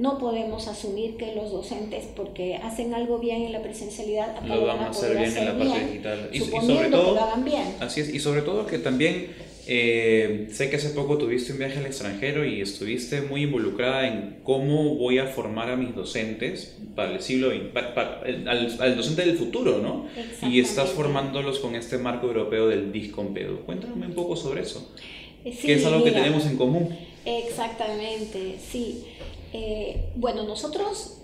No 0.00 0.18
podemos 0.18 0.66
asumir 0.66 1.16
que 1.16 1.36
los 1.36 1.52
docentes, 1.52 2.04
porque 2.16 2.56
hacen 2.56 2.94
algo 2.94 3.20
bien 3.20 3.42
en 3.42 3.52
la 3.52 3.62
presencialidad, 3.62 4.42
lo 4.42 4.66
van 4.66 4.80
a 4.80 4.88
hacer 4.88 5.16
bien 5.16 5.36
en 5.36 5.44
la 5.44 5.56
parte 5.56 5.86
digital. 5.86 6.30
Y, 6.32 6.40
sobre 6.40 6.88
todo, 6.88 7.04
que 7.04 7.14
lo 7.14 7.20
hagan 7.20 7.44
bien. 7.44 7.76
Así 7.78 8.00
es, 8.00 8.12
y 8.12 8.18
sobre 8.18 8.42
todo 8.42 8.66
que 8.66 8.78
también 8.78 9.51
eh, 9.66 10.48
sé 10.50 10.70
que 10.70 10.76
hace 10.76 10.90
poco 10.90 11.18
tuviste 11.18 11.52
un 11.52 11.58
viaje 11.58 11.78
al 11.78 11.86
extranjero 11.86 12.44
y 12.44 12.60
estuviste 12.60 13.22
muy 13.22 13.42
involucrada 13.42 14.08
en 14.08 14.40
cómo 14.42 14.96
voy 14.96 15.18
a 15.18 15.26
formar 15.26 15.70
a 15.70 15.76
mis 15.76 15.94
docentes 15.94 16.76
para 16.96 17.12
el 17.12 17.20
siglo 17.22 17.50
al, 17.50 18.96
docente 18.96 19.24
del 19.24 19.36
futuro, 19.38 19.78
¿no? 19.78 20.06
Y 20.48 20.58
estás 20.58 20.90
formándolos 20.90 21.60
con 21.60 21.76
este 21.76 21.96
marco 21.98 22.26
europeo 22.26 22.66
del 22.66 22.90
Discompedo. 22.90 23.60
Cuéntame 23.60 24.06
un 24.06 24.14
poco 24.14 24.34
sobre 24.34 24.62
eso. 24.62 24.90
Eh, 25.44 25.56
que 25.56 25.74
es 25.74 25.86
algo 25.86 26.02
que 26.02 26.10
tenemos 26.10 26.44
en 26.46 26.56
común. 26.56 26.96
Exactamente, 27.24 28.56
sí. 28.58 29.04
Eh, 29.52 30.08
bueno, 30.16 30.42
nosotros 30.44 31.18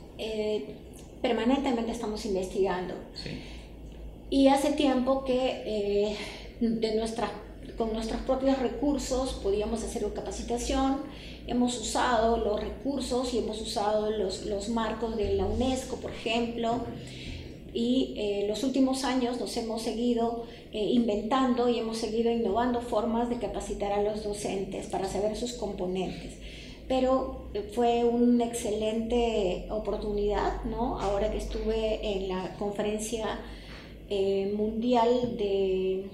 permanentemente 1.20 1.90
estamos 1.90 2.24
investigando. 2.24 2.94
Sí. 3.14 3.30
Y 4.30 4.46
hace 4.46 4.72
tiempo 4.72 5.24
que 5.24 6.14
de 6.60 6.94
nuestras 6.96 7.30
con 7.78 7.92
nuestros 7.92 8.20
propios 8.22 8.58
recursos 8.58 9.34
podíamos 9.42 9.84
hacer 9.84 10.04
capacitación, 10.12 10.98
hemos 11.46 11.78
usado 11.80 12.36
los 12.36 12.60
recursos 12.60 13.32
y 13.32 13.38
hemos 13.38 13.60
usado 13.60 14.10
los, 14.10 14.44
los 14.46 14.68
marcos 14.68 15.16
de 15.16 15.34
la 15.34 15.46
UNESCO, 15.46 15.96
por 15.96 16.10
ejemplo, 16.10 16.80
y 17.72 18.14
eh, 18.16 18.46
los 18.48 18.64
últimos 18.64 19.04
años 19.04 19.38
nos 19.38 19.56
hemos 19.56 19.82
seguido 19.82 20.46
eh, 20.72 20.82
inventando 20.82 21.68
y 21.68 21.78
hemos 21.78 21.98
seguido 21.98 22.30
innovando 22.32 22.80
formas 22.80 23.28
de 23.28 23.38
capacitar 23.38 23.92
a 23.92 24.02
los 24.02 24.24
docentes 24.24 24.86
para 24.86 25.06
saber 25.06 25.36
sus 25.36 25.52
componentes. 25.52 26.34
Pero 26.88 27.42
eh, 27.54 27.70
fue 27.74 28.04
una 28.04 28.46
excelente 28.46 29.66
oportunidad, 29.70 30.64
¿no? 30.64 30.98
Ahora 30.98 31.30
que 31.30 31.38
estuve 31.38 32.16
en 32.16 32.28
la 32.28 32.56
conferencia 32.58 33.40
mundial 34.56 35.36
de 35.36 36.08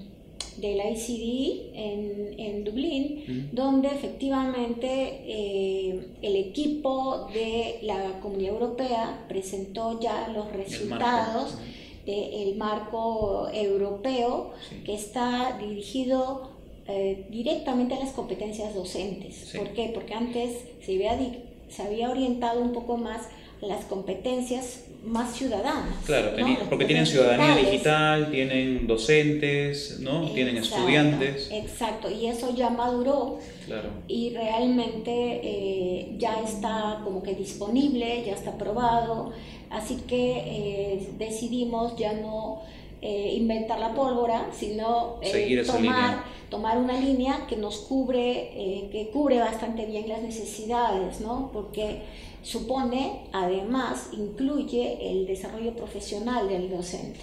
del 0.57 0.79
ICD 0.79 1.71
en, 1.73 2.39
en 2.39 2.63
Dublín, 2.63 3.49
donde 3.51 3.89
efectivamente 3.89 4.87
eh, 5.25 6.07
el 6.21 6.35
equipo 6.35 7.27
de 7.33 7.79
la 7.81 8.19
Comunidad 8.21 8.53
Europea 8.53 9.25
presentó 9.27 9.99
ya 9.99 10.27
los 10.29 10.51
resultados 10.51 11.57
del 12.05 12.55
marco 12.55 13.49
europeo 13.51 14.51
que 14.85 14.93
está 14.93 15.57
dirigido 15.59 16.49
eh, 16.87 17.25
directamente 17.31 17.95
a 17.95 17.99
las 17.99 18.11
competencias 18.11 18.75
docentes. 18.75 19.51
¿Por 19.57 19.69
qué? 19.69 19.91
Porque 19.93 20.13
antes 20.13 20.65
se 20.85 20.93
había, 20.93 21.17
se 21.67 21.81
había 21.81 22.11
orientado 22.11 22.61
un 22.61 22.73
poco 22.73 22.97
más 22.97 23.23
a 23.61 23.65
las 23.65 23.85
competencias 23.85 24.84
más 25.05 25.35
ciudadanas. 25.35 25.95
Claro, 26.05 26.31
porque 26.69 26.85
tienen 26.85 27.05
ciudadanía 27.05 27.55
digital, 27.57 28.31
tienen 28.31 28.87
docentes, 28.87 29.99
¿no? 29.99 30.31
tienen 30.31 30.57
estudiantes. 30.57 31.49
Exacto, 31.51 32.09
y 32.09 32.27
eso 32.27 32.53
ya 32.55 32.69
maduró 32.69 33.39
claro. 33.65 33.89
y 34.07 34.31
realmente 34.31 35.11
eh, 35.43 36.15
ya 36.17 36.41
está 36.41 37.01
como 37.03 37.21
que 37.21 37.35
disponible, 37.35 38.23
ya 38.25 38.33
está 38.33 38.51
aprobado, 38.51 39.31
así 39.69 39.97
que 40.07 40.37
eh, 40.37 41.09
decidimos 41.17 41.95
ya 41.97 42.13
no 42.13 42.63
eh, 43.05 43.35
inventar 43.35 43.79
la 43.79 43.93
pólvora, 43.93 44.49
sino 44.51 45.19
tomar, 45.67 46.23
tomar 46.49 46.77
una 46.79 46.99
línea 46.99 47.45
que 47.47 47.55
nos 47.55 47.77
cubre, 47.77 48.89
que 48.91 49.11
cubre 49.13 49.37
bastante 49.39 49.85
bien 49.85 50.09
las 50.09 50.23
necesidades, 50.23 51.21
¿no? 51.21 51.51
Porque 51.53 52.01
supone, 52.41 53.21
además, 53.31 54.09
incluye 54.13 55.11
el 55.11 55.27
desarrollo 55.27 55.75
profesional 55.75 56.49
del 56.49 56.69
docente, 56.69 57.19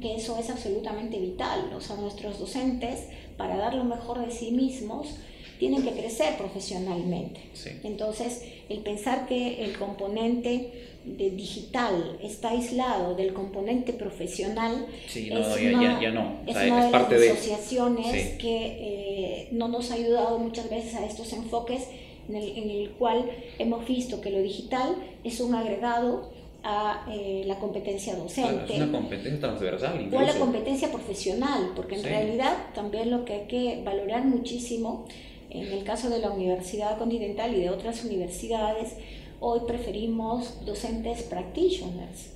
que 0.00 0.16
eso 0.16 0.38
es 0.38 0.50
absolutamente 0.50 1.18
vital. 1.18 1.72
O 1.76 1.80
sea, 1.80 1.96
nuestros 1.96 2.38
docentes, 2.38 3.08
para 3.36 3.56
dar 3.56 3.74
lo 3.74 3.84
mejor 3.84 4.24
de 4.24 4.32
sí 4.32 4.50
mismos, 4.50 5.16
tienen 5.58 5.82
que 5.82 5.92
crecer 5.92 6.36
profesionalmente. 6.36 7.40
Entonces, 7.84 8.42
el 8.68 8.80
pensar 8.80 9.26
que 9.26 9.64
el 9.64 9.78
componente 9.78 10.93
de 11.04 11.30
digital 11.30 12.18
está 12.22 12.50
aislado 12.50 13.14
del 13.14 13.34
componente 13.34 13.92
profesional 13.92 14.86
es 15.06 15.16
una, 15.16 16.00
ya, 16.00 16.10
no. 16.10 16.40
es 16.46 16.56
una 16.56 16.86
de 16.86 16.90
las 16.92 17.12
asociaciones 17.12 18.38
que 18.38 18.66
eh, 18.80 19.48
no 19.52 19.68
nos 19.68 19.90
ha 19.90 19.94
ayudado 19.94 20.38
muchas 20.38 20.70
veces 20.70 20.94
a 20.94 21.04
estos 21.04 21.32
enfoques 21.34 21.88
en 22.28 22.36
el, 22.70 22.90
cual 22.98 23.30
hemos 23.58 23.86
visto 23.86 24.22
que 24.22 24.30
lo 24.30 24.40
digital 24.40 24.96
es 25.24 25.40
un 25.40 25.54
agregado 25.54 26.32
a 26.62 27.06
eh, 27.12 27.42
la 27.44 27.58
competencia 27.58 28.16
docente. 28.16 28.72
es 28.72 28.80
una 28.80 28.92
competencia 28.92 29.40
transversal. 29.40 30.08
O 30.10 30.18
a 30.18 30.22
la 30.22 30.38
competencia 30.38 30.90
profesional, 30.90 31.72
porque 31.76 31.96
en 31.96 32.04
realidad 32.04 32.56
también 32.74 33.10
lo 33.10 33.26
que 33.26 33.34
hay 33.34 33.46
que 33.46 33.82
valorar 33.84 34.24
muchísimo, 34.24 35.04
en 35.50 35.66
el 35.66 35.84
caso 35.84 36.08
de 36.08 36.20
la 36.20 36.30
Universidad 36.30 36.96
Continental 36.96 37.54
y 37.54 37.60
de 37.60 37.68
otras 37.68 38.02
universidades, 38.04 38.94
hoy 39.40 39.60
preferimos 39.66 40.64
docentes 40.64 41.22
practitioners 41.22 42.30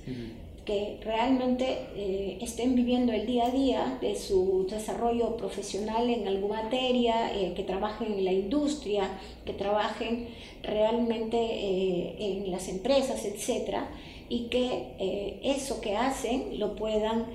que 0.69 0.99
realmente 1.03 1.87
eh, 1.95 2.37
estén 2.41 2.75
viviendo 2.75 3.11
el 3.11 3.25
día 3.25 3.47
a 3.47 3.49
día 3.49 3.97
de 4.01 4.15
su 4.15 4.67
desarrollo 4.69 5.35
profesional 5.35 6.07
en 6.11 6.27
alguna 6.27 6.61
materia, 6.61 7.35
eh, 7.35 7.53
que 7.55 7.63
trabajen 7.63 8.13
en 8.13 8.23
la 8.23 8.31
industria, 8.31 9.09
que 9.47 9.53
trabajen 9.53 10.27
realmente 10.61 11.37
eh, 11.39 12.15
en 12.19 12.51
las 12.51 12.67
empresas, 12.69 13.25
etcétera, 13.25 13.89
y 14.29 14.41
que 14.51 15.39
eso 15.41 15.81
que 15.81 15.95
hacen 15.95 16.59
lo 16.59 16.75
puedan 16.75 17.25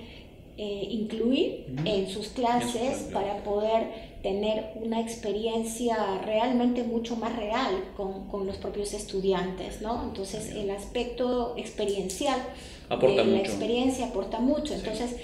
incluir 0.56 1.66
en 1.84 2.08
sus 2.08 2.28
clases 2.28 3.08
para 3.12 3.42
poder 3.42 4.14
tener 4.22 4.72
una 4.76 5.00
experiencia 5.00 5.96
realmente 6.24 6.84
mucho 6.84 7.16
más 7.16 7.34
real 7.36 7.84
con, 7.96 8.28
con 8.28 8.46
los 8.46 8.56
propios 8.56 8.94
estudiantes, 8.94 9.82
¿no? 9.82 10.04
Entonces 10.04 10.50
el 10.54 10.70
aspecto 10.70 11.54
experiencial 11.56 12.40
aporta 12.88 13.24
la 13.24 13.38
experiencia 13.38 14.06
aporta 14.06 14.40
mucho. 14.40 14.74
Entonces, 14.74 15.16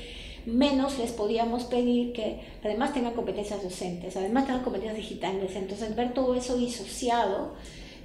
menos 0.47 0.99
les 0.99 1.13
podíamos 1.13 1.65
pedir 1.65 2.13
que 2.13 2.41
además 2.65 2.95
tengan 2.95 3.13
competencias 3.13 3.63
docentes, 3.63 4.17
además 4.17 4.47
tengan 4.47 4.63
competencias 4.63 4.97
digitales. 4.97 5.55
Entonces, 5.55 5.95
ver 5.95 6.15
todo 6.15 6.35
eso 6.35 6.57
disociado 6.57 7.55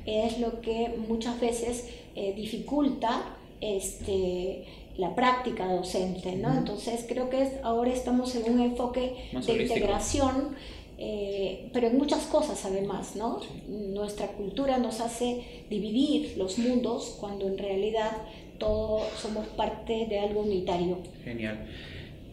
es 0.05 0.39
lo 0.39 0.61
que 0.61 0.93
muchas 1.07 1.39
veces 1.39 1.87
eh, 2.15 2.33
dificulta 2.35 3.37
este, 3.61 4.65
la 4.97 5.15
práctica 5.15 5.65
docente, 5.71 6.35
¿no? 6.35 6.53
Entonces, 6.57 7.05
creo 7.07 7.29
que 7.29 7.59
ahora 7.63 7.91
estamos 7.91 8.35
en 8.35 8.53
un 8.53 8.61
enfoque 8.61 9.29
de 9.33 9.63
integración. 9.63 10.55
Eh, 10.97 11.69
pero 11.73 11.87
en 11.87 11.97
muchas 11.97 12.23
cosas 12.27 12.63
además, 12.63 13.17
¿no? 13.17 13.41
Nuestra 13.67 14.27
cultura 14.27 14.77
nos 14.77 15.01
hace 15.01 15.65
dividir 15.69 16.37
los 16.37 16.57
mundos 16.57 17.17
cuando 17.19 17.47
en 17.47 17.57
realidad 17.57 18.11
todos 18.57 19.03
somos 19.21 19.45
parte 19.47 20.05
de 20.07 20.19
algo 20.19 20.41
unitario. 20.41 20.99
Genial. 21.25 21.67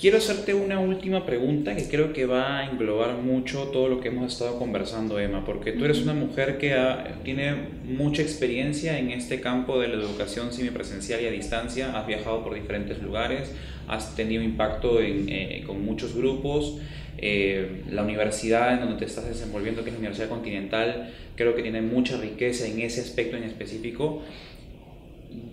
Quiero 0.02 0.18
hacerte 0.18 0.52
una 0.52 0.80
última 0.80 1.24
pregunta 1.24 1.76
que 1.76 1.86
creo 1.86 2.12
que 2.12 2.26
va 2.26 2.58
a 2.58 2.68
englobar 2.68 3.18
mucho 3.18 3.68
todo 3.68 3.86
lo 3.86 4.00
que 4.00 4.08
hemos 4.08 4.32
estado 4.32 4.58
conversando, 4.58 5.20
Emma, 5.20 5.44
porque 5.44 5.70
tú 5.70 5.84
eres 5.84 6.02
una 6.02 6.12
mujer 6.12 6.58
que 6.58 6.76
tiene 7.22 7.54
mucha 7.84 8.20
experiencia 8.20 8.98
en 8.98 9.12
este 9.12 9.40
campo 9.40 9.78
de 9.78 9.86
la 9.86 9.94
educación 9.94 10.52
semipresencial 10.52 11.22
y 11.22 11.26
a 11.26 11.30
distancia, 11.30 11.96
has 11.96 12.04
viajado 12.08 12.42
por 12.42 12.54
diferentes 12.54 13.00
lugares, 13.00 13.54
has 13.86 14.16
tenido 14.16 14.42
impacto 14.42 15.00
eh, 15.00 15.62
con 15.68 15.84
muchos 15.84 16.16
grupos, 16.16 16.78
eh, 17.18 17.84
la 17.88 18.02
universidad 18.02 18.74
en 18.74 18.80
donde 18.80 18.96
te 18.96 19.04
estás 19.04 19.28
desenvolviendo, 19.28 19.84
que 19.84 19.90
es 19.90 19.94
la 19.94 20.00
Universidad 20.00 20.28
Continental, 20.28 21.12
creo 21.36 21.54
que 21.54 21.62
tiene 21.62 21.80
mucha 21.80 22.16
riqueza 22.16 22.66
en 22.66 22.80
ese 22.80 23.02
aspecto 23.02 23.36
en 23.36 23.44
específico. 23.44 24.22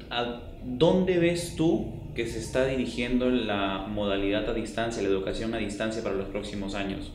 ¿A 0.09 0.41
dónde 0.65 1.19
ves 1.19 1.53
tú 1.55 1.98
que 2.15 2.27
se 2.27 2.39
está 2.39 2.65
dirigiendo 2.65 3.29
la 3.29 3.85
modalidad 3.87 4.49
a 4.49 4.53
distancia, 4.53 5.01
la 5.01 5.09
educación 5.09 5.53
a 5.53 5.57
distancia 5.57 6.03
para 6.03 6.15
los 6.15 6.27
próximos 6.27 6.75
años. 6.75 7.11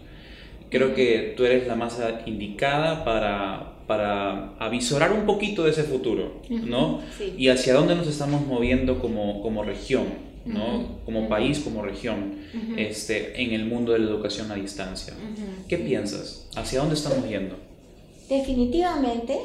Creo 0.70 0.94
que 0.94 1.35
tú 1.37 1.44
eres 1.44 1.66
la 1.66 1.76
más 1.76 2.00
indicada 2.26 3.04
para, 3.04 3.74
para 3.87 4.54
avisorar 4.59 5.12
un 5.12 5.26
poquito 5.26 5.64
de 5.64 5.70
ese 5.70 5.85
futuro, 5.85 6.42
¿no? 6.48 7.00
Y 7.37 7.48
hacia 7.48 7.74
dónde 7.74 7.94
nos 7.94 8.07
estamos 8.07 8.46
moviendo 8.46 8.98
como, 8.98 9.42
como 9.42 9.62
región, 9.62 10.07
¿no? 10.44 11.00
Como 11.04 11.28
país, 11.28 11.61
como 11.61 11.83
región, 11.83 12.38
este, 12.76 13.40
en 13.40 13.52
el 13.52 13.66
mundo 13.66 13.92
de 13.92 14.00
la 14.00 14.07
educación 14.07 14.50
a 14.50 14.54
distancia. 14.54 15.14
¿Qué 15.68 15.78
piensas? 15.78 16.48
¿Hacia 16.57 16.80
dónde 16.80 16.94
estamos 16.94 17.28
yendo? 17.28 17.57
Definitivamente, 18.28 19.38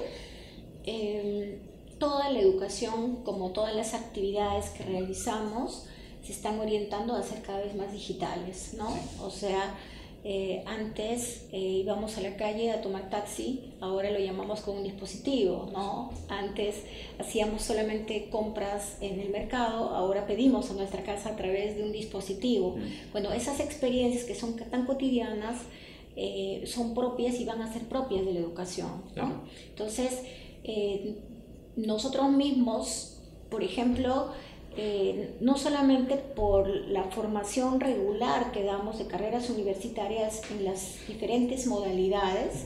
eh, 0.85 1.59
toda 1.99 2.29
la 2.29 2.39
educación, 2.39 3.17
como 3.23 3.51
todas 3.51 3.75
las 3.75 3.93
actividades 3.93 4.69
que 4.71 4.83
realizamos, 4.83 5.85
se 6.23 6.31
están 6.31 6.59
orientando 6.59 7.15
a 7.15 7.23
ser 7.23 7.41
cada 7.41 7.59
vez 7.59 7.75
más 7.75 7.91
digitales, 7.91 8.73
¿no? 8.77 8.89
O 9.21 9.29
sea, 9.29 9.75
eh, 10.23 10.63
antes 10.65 11.45
eh, 11.53 11.57
íbamos 11.57 12.17
a 12.17 12.21
la 12.21 12.35
calle 12.35 12.71
a 12.71 12.81
tomar 12.81 13.09
taxi, 13.09 13.71
ahora 13.79 14.11
lo 14.11 14.19
llamamos 14.19 14.59
con 14.61 14.77
un 14.77 14.83
dispositivo, 14.83 15.69
¿no? 15.71 16.11
Antes 16.27 16.83
hacíamos 17.19 17.61
solamente 17.61 18.29
compras 18.29 18.97
en 18.99 19.19
el 19.21 19.29
mercado, 19.29 19.89
ahora 19.89 20.27
pedimos 20.27 20.71
a 20.71 20.73
nuestra 20.73 21.03
casa 21.03 21.29
a 21.29 21.35
través 21.37 21.77
de 21.77 21.83
un 21.83 21.93
dispositivo. 21.93 22.75
Bueno, 23.13 23.31
esas 23.31 23.61
experiencias 23.61 24.25
que 24.25 24.35
son 24.35 24.57
tan 24.57 24.85
cotidianas 24.85 25.61
eh, 26.17 26.63
son 26.65 26.93
propias 26.93 27.39
y 27.39 27.45
van 27.45 27.61
a 27.61 27.71
ser 27.71 27.83
propias 27.83 28.25
de 28.25 28.33
la 28.33 28.39
educación, 28.39 29.03
¿no? 29.15 29.43
Entonces, 29.69 30.21
nosotros 31.85 32.29
mismos, 32.31 33.17
por 33.49 33.63
ejemplo, 33.63 34.27
eh, 34.77 35.35
no 35.41 35.57
solamente 35.57 36.15
por 36.15 36.67
la 36.67 37.03
formación 37.05 37.79
regular 37.79 38.51
que 38.51 38.63
damos 38.63 38.99
de 38.99 39.07
carreras 39.07 39.49
universitarias 39.49 40.41
en 40.51 40.65
las 40.65 40.95
diferentes 41.07 41.67
modalidades, 41.67 42.65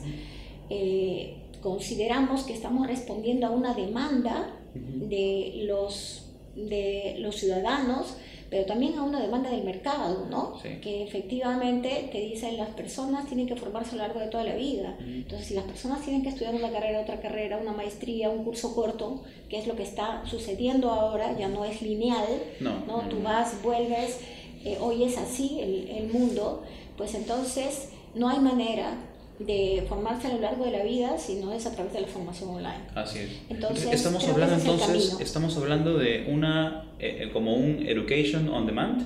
eh, 0.70 1.36
consideramos 1.62 2.44
que 2.44 2.52
estamos 2.52 2.86
respondiendo 2.86 3.46
a 3.46 3.50
una 3.50 3.74
demanda 3.74 4.54
de 4.74 5.62
los, 5.66 6.26
de 6.56 7.16
los 7.18 7.36
ciudadanos 7.36 8.16
pero 8.54 8.66
también 8.66 8.96
a 8.96 9.02
una 9.02 9.20
demanda 9.20 9.50
del 9.50 9.64
mercado, 9.64 10.28
¿no? 10.30 10.54
Que 10.80 11.02
efectivamente 11.02 12.08
te 12.12 12.20
dicen 12.20 12.56
las 12.56 12.68
personas 12.68 13.26
tienen 13.26 13.48
que 13.48 13.56
formarse 13.56 13.90
a 13.90 13.98
lo 13.98 14.02
largo 14.04 14.20
de 14.20 14.28
toda 14.28 14.44
la 14.44 14.54
vida. 14.54 14.96
Entonces, 15.00 15.48
si 15.48 15.54
las 15.54 15.64
personas 15.64 16.02
tienen 16.02 16.22
que 16.22 16.28
estudiar 16.28 16.54
una 16.54 16.70
carrera, 16.70 17.00
otra 17.00 17.20
carrera, 17.20 17.58
una 17.58 17.72
maestría, 17.72 18.30
un 18.30 18.44
curso 18.44 18.72
corto, 18.72 19.24
que 19.48 19.58
es 19.58 19.66
lo 19.66 19.74
que 19.74 19.82
está 19.82 20.22
sucediendo 20.26 20.88
ahora, 20.92 21.36
ya 21.36 21.48
no 21.48 21.64
es 21.64 21.82
lineal, 21.82 22.28
¿no? 22.60 23.00
Tú 23.10 23.20
vas, 23.24 23.60
vuelves, 23.60 24.20
eh, 24.64 24.78
hoy 24.80 25.02
es 25.02 25.18
así 25.18 25.58
el, 25.58 25.90
el 25.90 26.12
mundo, 26.12 26.62
pues 26.96 27.16
entonces 27.16 27.88
no 28.14 28.28
hay 28.28 28.38
manera 28.38 28.94
de 29.38 29.84
formarse 29.88 30.28
a 30.28 30.34
lo 30.34 30.40
largo 30.40 30.64
de 30.64 30.70
la 30.70 30.84
vida, 30.84 31.18
si 31.18 31.36
no 31.36 31.52
es 31.52 31.66
a 31.66 31.72
través 31.72 31.92
de 31.92 32.02
la 32.02 32.06
formación 32.06 32.50
online. 32.50 32.84
Así 32.94 33.18
es. 33.18 33.30
Entonces, 33.48 33.92
estamos 33.92 34.26
hablando 34.28 34.54
entonces, 34.54 35.16
estamos 35.20 35.56
hablando 35.56 35.98
de 35.98 36.26
una 36.30 36.84
eh, 36.98 37.24
eh, 37.24 37.30
como 37.32 37.54
un 37.54 37.84
education 37.86 38.48
on 38.48 38.66
demand, 38.66 39.02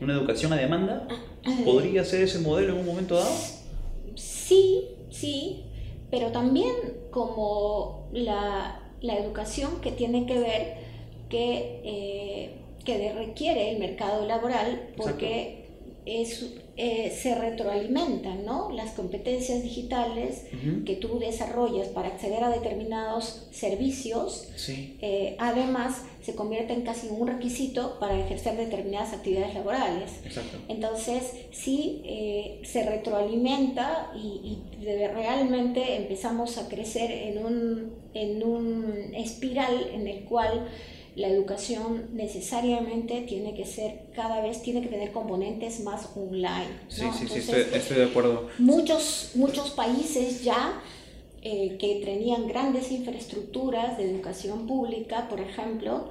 una 0.00 0.14
educación 0.14 0.52
a 0.52 0.56
demanda. 0.56 1.06
Ah, 1.44 1.56
¿Podría 1.64 2.04
ser 2.04 2.22
ese 2.22 2.38
modelo 2.38 2.72
en 2.72 2.80
un 2.80 2.86
momento 2.86 3.16
dado? 3.16 3.30
Sí, 4.14 4.84
sí, 5.10 5.64
pero 6.10 6.32
también 6.32 6.72
como 7.10 8.08
la, 8.12 8.80
la 9.00 9.18
educación 9.18 9.80
que 9.80 9.92
tiene 9.92 10.26
que 10.26 10.38
ver 10.38 10.74
que, 11.28 11.80
eh, 11.84 12.50
que 12.84 13.12
requiere 13.12 13.72
el 13.72 13.78
mercado 13.78 14.26
laboral, 14.26 14.90
porque 14.96 15.66
es, 16.06 16.54
eh, 16.80 17.10
se 17.10 17.34
retroalimentan, 17.34 18.44
¿no? 18.44 18.70
Las 18.70 18.92
competencias 18.92 19.64
digitales 19.64 20.44
que 20.86 20.94
tú 20.94 21.18
desarrollas 21.18 21.88
para 21.88 22.06
acceder 22.06 22.44
a 22.44 22.50
determinados 22.50 23.48
servicios, 23.50 24.48
eh, 24.68 25.34
además 25.40 26.02
se 26.22 26.36
convierten 26.36 26.82
casi 26.82 27.08
en 27.08 27.20
un 27.20 27.26
requisito 27.26 27.98
para 27.98 28.16
ejercer 28.16 28.56
determinadas 28.56 29.12
actividades 29.12 29.54
laborales. 29.54 30.20
Entonces, 30.68 31.32
sí, 31.50 32.00
eh, 32.04 32.60
se 32.62 32.88
retroalimenta 32.88 34.12
y, 34.14 34.58
realmente 34.80 35.96
empezamos 35.96 36.58
a 36.58 36.68
crecer 36.68 37.10
en 37.10 37.44
un, 37.44 37.92
en 38.14 38.44
un 38.44 39.12
espiral 39.16 39.90
en 39.92 40.06
el 40.06 40.20
cual 40.26 40.68
la 41.18 41.26
educación 41.26 42.10
necesariamente 42.12 43.22
tiene 43.22 43.52
que 43.52 43.66
ser 43.66 44.02
cada 44.14 44.40
vez, 44.40 44.62
tiene 44.62 44.82
que 44.82 44.86
tener 44.88 45.10
componentes 45.10 45.80
más 45.80 46.08
online. 46.14 46.68
Sí, 46.88 47.02
sí, 47.18 47.26
sí, 47.26 47.38
estoy, 47.38 47.96
de 47.96 48.04
acuerdo. 48.04 48.48
Muchos, 48.58 49.32
muchos 49.34 49.70
países 49.70 50.44
ya 50.44 50.80
eh, 51.42 51.76
que 51.80 52.02
tenían 52.04 52.46
grandes 52.46 52.92
infraestructuras 52.92 53.98
de 53.98 54.08
educación 54.08 54.68
pública, 54.68 55.28
por 55.28 55.40
ejemplo, 55.40 56.08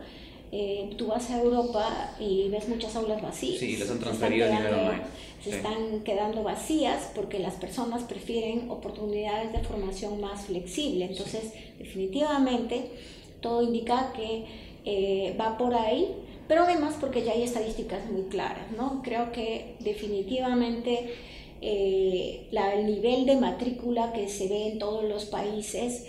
eh, 0.52 0.90
tú 0.98 1.08
vas 1.08 1.30
a 1.30 1.42
Europa 1.42 2.16
y 2.20 2.50
ves 2.50 2.68
muchas 2.68 2.94
aulas 2.98 3.22
vacías. 3.22 3.60
Sí, 3.60 3.78
las 3.78 3.90
han 3.90 4.00
transferido 4.00 4.48
a 4.48 4.60
nivel 4.60 4.74
online. 4.74 5.04
Se 5.42 5.52
están 5.52 6.02
quedando 6.04 6.44
vacías 6.44 7.12
porque 7.16 7.40
las 7.40 7.54
personas 7.54 8.04
prefieren 8.04 8.70
oportunidades 8.70 9.54
de 9.54 9.60
formación 9.60 10.20
más 10.20 10.48
flexible. 10.48 11.06
Entonces, 11.06 11.54
definitivamente, 11.80 12.92
todo 13.40 13.62
indica 13.62 14.12
que 14.14 14.68
eh, 14.90 15.36
va 15.38 15.58
por 15.58 15.74
ahí, 15.76 16.08
pero 16.48 16.64
además 16.64 16.96
porque 16.98 17.22
ya 17.22 17.34
hay 17.34 17.44
estadísticas 17.44 18.10
muy 18.10 18.22
claras, 18.30 18.72
¿no? 18.72 19.02
Creo 19.04 19.34
que 19.34 19.76
definitivamente 19.82 21.14
eh, 21.62 22.48
la, 22.52 22.74
el 22.74 22.86
nivel 22.86 23.26
de 23.26 23.36
matrícula 23.36 24.14
que 24.14 24.30
se 24.30 24.48
ve 24.48 24.70
en 24.70 24.80
todos 24.80 25.04
los 25.04 25.26
países 25.26 26.06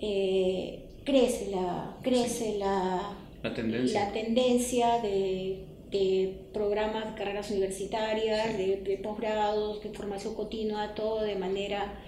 eh, 0.00 0.78
crece, 1.04 1.50
la, 1.50 1.98
crece 2.00 2.56
la, 2.56 3.18
la 3.42 3.52
tendencia, 3.52 4.06
la 4.06 4.12
tendencia 4.14 4.98
de, 5.02 5.66
de, 5.90 6.34
programas 6.54 7.10
de 7.10 7.18
carreras 7.18 7.50
universitarias, 7.50 8.56
de, 8.56 8.76
de 8.78 8.96
posgrados, 8.96 9.82
de 9.82 9.90
formación 9.90 10.34
continua, 10.34 10.94
todo 10.94 11.20
de 11.20 11.36
manera 11.36 11.98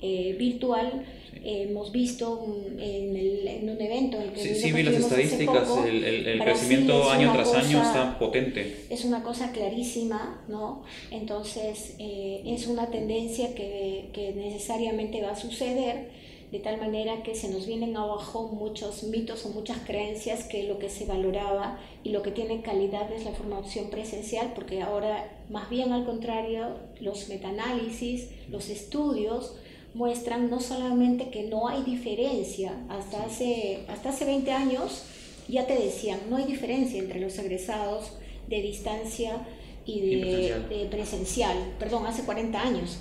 virtual 0.00 1.04
hemos 1.44 1.92
visto 1.92 2.46
en, 2.78 3.16
el, 3.16 3.46
en, 3.46 3.70
un 3.70 3.80
evento. 3.80 4.20
En 4.20 4.32
que 4.32 4.40
sí, 4.40 4.54
sí, 4.54 4.72
vi 4.72 4.82
las 4.82 4.94
estadísticas, 4.94 5.68
el, 5.86 6.04
el, 6.04 6.40
crecimiento 6.40 7.10
año 7.10 7.32
tras 7.32 7.54
año 7.54 7.82
está 7.82 8.18
potente. 8.18 8.86
Es 8.90 9.04
una 9.04 9.22
cosa 9.22 9.52
clarísima, 9.52 10.42
¿no? 10.48 10.84
Entonces, 11.10 11.94
eh, 11.98 12.42
es 12.46 12.66
una 12.66 12.90
tendencia 12.90 13.54
que, 13.54 14.10
que, 14.12 14.32
necesariamente 14.32 15.22
va 15.22 15.32
a 15.32 15.36
suceder, 15.36 16.10
de 16.50 16.58
tal 16.60 16.78
manera 16.78 17.22
que 17.22 17.34
se 17.34 17.48
nos 17.48 17.66
vienen 17.66 17.96
abajo 17.96 18.48
muchos 18.48 19.02
mitos 19.04 19.44
o 19.44 19.50
muchas 19.50 19.78
creencias 19.86 20.44
que 20.44 20.62
lo 20.62 20.78
que 20.78 20.88
se 20.88 21.04
valoraba 21.04 21.78
y 22.04 22.10
lo 22.10 22.22
que 22.22 22.30
tiene 22.30 22.62
calidad 22.62 23.12
es 23.12 23.24
la 23.24 23.32
formación 23.32 23.90
presencial, 23.90 24.52
porque 24.54 24.80
ahora, 24.80 25.30
más 25.50 25.68
bien 25.68 25.92
al 25.92 26.06
contrario, 26.06 26.78
los 27.00 27.28
metaanálisis, 27.28 28.28
los 28.48 28.70
estudios, 28.70 29.56
muestran 29.98 30.48
no 30.48 30.60
solamente 30.60 31.28
que 31.28 31.42
no 31.42 31.68
hay 31.68 31.82
diferencia, 31.82 32.72
hasta 32.88 33.24
hace, 33.24 33.80
hasta 33.88 34.10
hace 34.10 34.24
20 34.24 34.52
años 34.52 35.02
ya 35.48 35.66
te 35.66 35.74
decían, 35.74 36.20
no 36.30 36.36
hay 36.36 36.44
diferencia 36.44 37.00
entre 37.00 37.20
los 37.20 37.36
egresados 37.38 38.12
de 38.46 38.62
distancia 38.62 39.46
y 39.84 40.00
de, 40.20 40.88
presencial. 40.90 41.56
Perdón, 41.78 42.06
hace 42.06 42.22
40 42.22 42.60
años. 42.60 42.98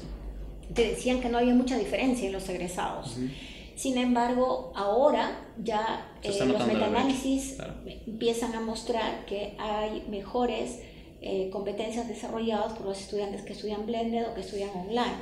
Te 0.73 0.89
decían 0.89 1.21
que 1.21 1.29
no 1.29 1.37
había 1.37 1.53
mucha 1.53 1.77
diferencia 1.77 2.25
en 2.25 2.33
los 2.33 2.49
egresados. 2.49 3.17
Sin 3.75 3.97
embargo, 3.97 4.71
ahora 4.75 5.47
ya 5.63 6.11
eh, 6.23 6.45
los 6.45 6.65
metaanálisis 6.65 7.57
empiezan 8.07 8.55
a 8.55 8.61
mostrar 8.61 9.25
que 9.25 9.55
hay 9.59 10.03
mejores 10.09 10.79
eh, 11.21 11.49
competencias 11.51 12.07
desarrolladas 12.07 12.73
por 12.73 12.85
los 12.85 12.99
estudiantes 12.99 13.41
que 13.41 13.53
estudian 13.53 13.85
blended 13.85 14.27
o 14.27 14.35
que 14.35 14.41
estudian 14.41 14.69
online. 14.69 15.15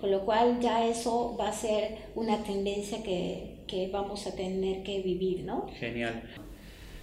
Con 0.00 0.10
lo 0.10 0.20
cual 0.24 0.60
ya 0.60 0.86
eso 0.86 1.36
va 1.40 1.48
a 1.48 1.52
ser 1.52 1.96
una 2.14 2.42
tendencia 2.42 3.02
que, 3.02 3.56
que, 3.66 3.88
vamos 3.88 4.26
a 4.26 4.34
tener 4.34 4.82
que 4.82 5.00
vivir, 5.00 5.44
¿no? 5.44 5.66
Genial. 5.78 6.22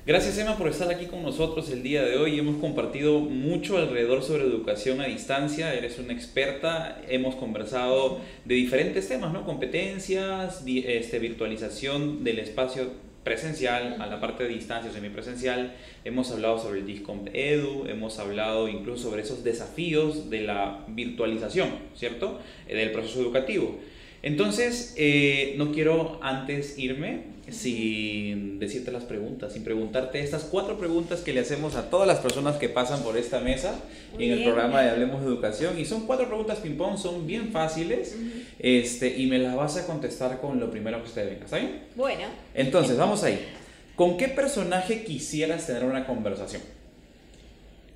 Gracias 0.05 0.37
Emma 0.37 0.55
por 0.55 0.67
estar 0.67 0.91
aquí 0.91 1.07
con 1.07 1.23
nosotros 1.23 1.71
el 1.71 1.81
día 1.81 2.03
de 2.03 2.17
hoy. 2.17 2.37
Hemos 2.37 2.57
compartido 2.57 3.19
mucho 3.19 3.79
alrededor 3.79 4.21
sobre 4.21 4.43
educación 4.43 5.01
a 5.01 5.05
distancia. 5.05 5.73
Eres 5.73 5.97
una 5.97 6.13
experta. 6.13 7.01
Hemos 7.09 7.33
conversado 7.33 8.19
de 8.45 8.53
diferentes 8.53 9.07
temas, 9.07 9.33
¿no? 9.33 9.43
Competencias, 9.43 10.63
este, 10.67 11.17
virtualización 11.17 12.23
del 12.23 12.37
espacio 12.37 12.91
presencial 13.25 13.97
a 13.99 14.05
la 14.05 14.21
parte 14.21 14.43
de 14.43 14.49
distancia 14.49 14.91
semipresencial. 14.91 15.73
Hemos 16.05 16.31
hablado 16.31 16.59
sobre 16.59 16.79
el 16.79 16.85
Discom 16.85 17.25
Edu, 17.33 17.87
hemos 17.87 18.19
hablado 18.19 18.69
incluso 18.69 19.09
sobre 19.09 19.23
esos 19.23 19.43
desafíos 19.43 20.29
de 20.29 20.41
la 20.41 20.85
virtualización, 20.87 21.69
¿cierto? 21.95 22.39
Eh, 22.67 22.77
del 22.77 22.91
proceso 22.91 23.19
educativo. 23.19 23.79
Entonces, 24.25 24.95
eh, 24.97 25.53
no 25.55 25.71
quiero 25.71 26.17
antes 26.23 26.79
irme 26.79 27.25
sin 27.47 28.57
decirte 28.57 28.91
las 28.91 29.03
preguntas, 29.03 29.53
sin 29.53 29.63
preguntarte 29.63 30.19
estas 30.19 30.45
cuatro 30.45 30.79
preguntas 30.79 31.21
que 31.21 31.31
le 31.31 31.41
hacemos 31.41 31.75
a 31.75 31.91
todas 31.91 32.07
las 32.07 32.21
personas 32.21 32.55
que 32.55 32.67
pasan 32.67 33.03
por 33.03 33.17
esta 33.17 33.39
mesa 33.39 33.79
en 34.17 34.31
el 34.31 34.43
programa 34.43 34.81
de 34.81 34.89
Hablemos 34.89 35.21
de 35.21 35.27
Educación. 35.27 35.77
Y 35.77 35.85
son 35.85 36.07
cuatro 36.07 36.25
preguntas 36.25 36.57
ping-pong, 36.57 36.97
son 36.97 37.27
bien 37.27 37.51
fáciles 37.51 38.17
este, 38.57 39.15
y 39.15 39.27
me 39.27 39.37
las 39.37 39.55
vas 39.55 39.77
a 39.77 39.85
contestar 39.85 40.41
con 40.41 40.59
lo 40.59 40.71
primero 40.71 41.03
que 41.03 41.07
usted 41.07 41.29
venga, 41.29 41.45
¿está 41.45 41.57
bien? 41.57 41.83
Bueno. 41.95 42.23
Entonces, 42.55 42.97
vamos 42.97 43.23
ahí. 43.23 43.39
¿Con 43.95 44.17
qué 44.17 44.27
personaje 44.27 45.03
quisieras 45.03 45.67
tener 45.67 45.85
una 45.85 46.07
conversación? 46.07 46.63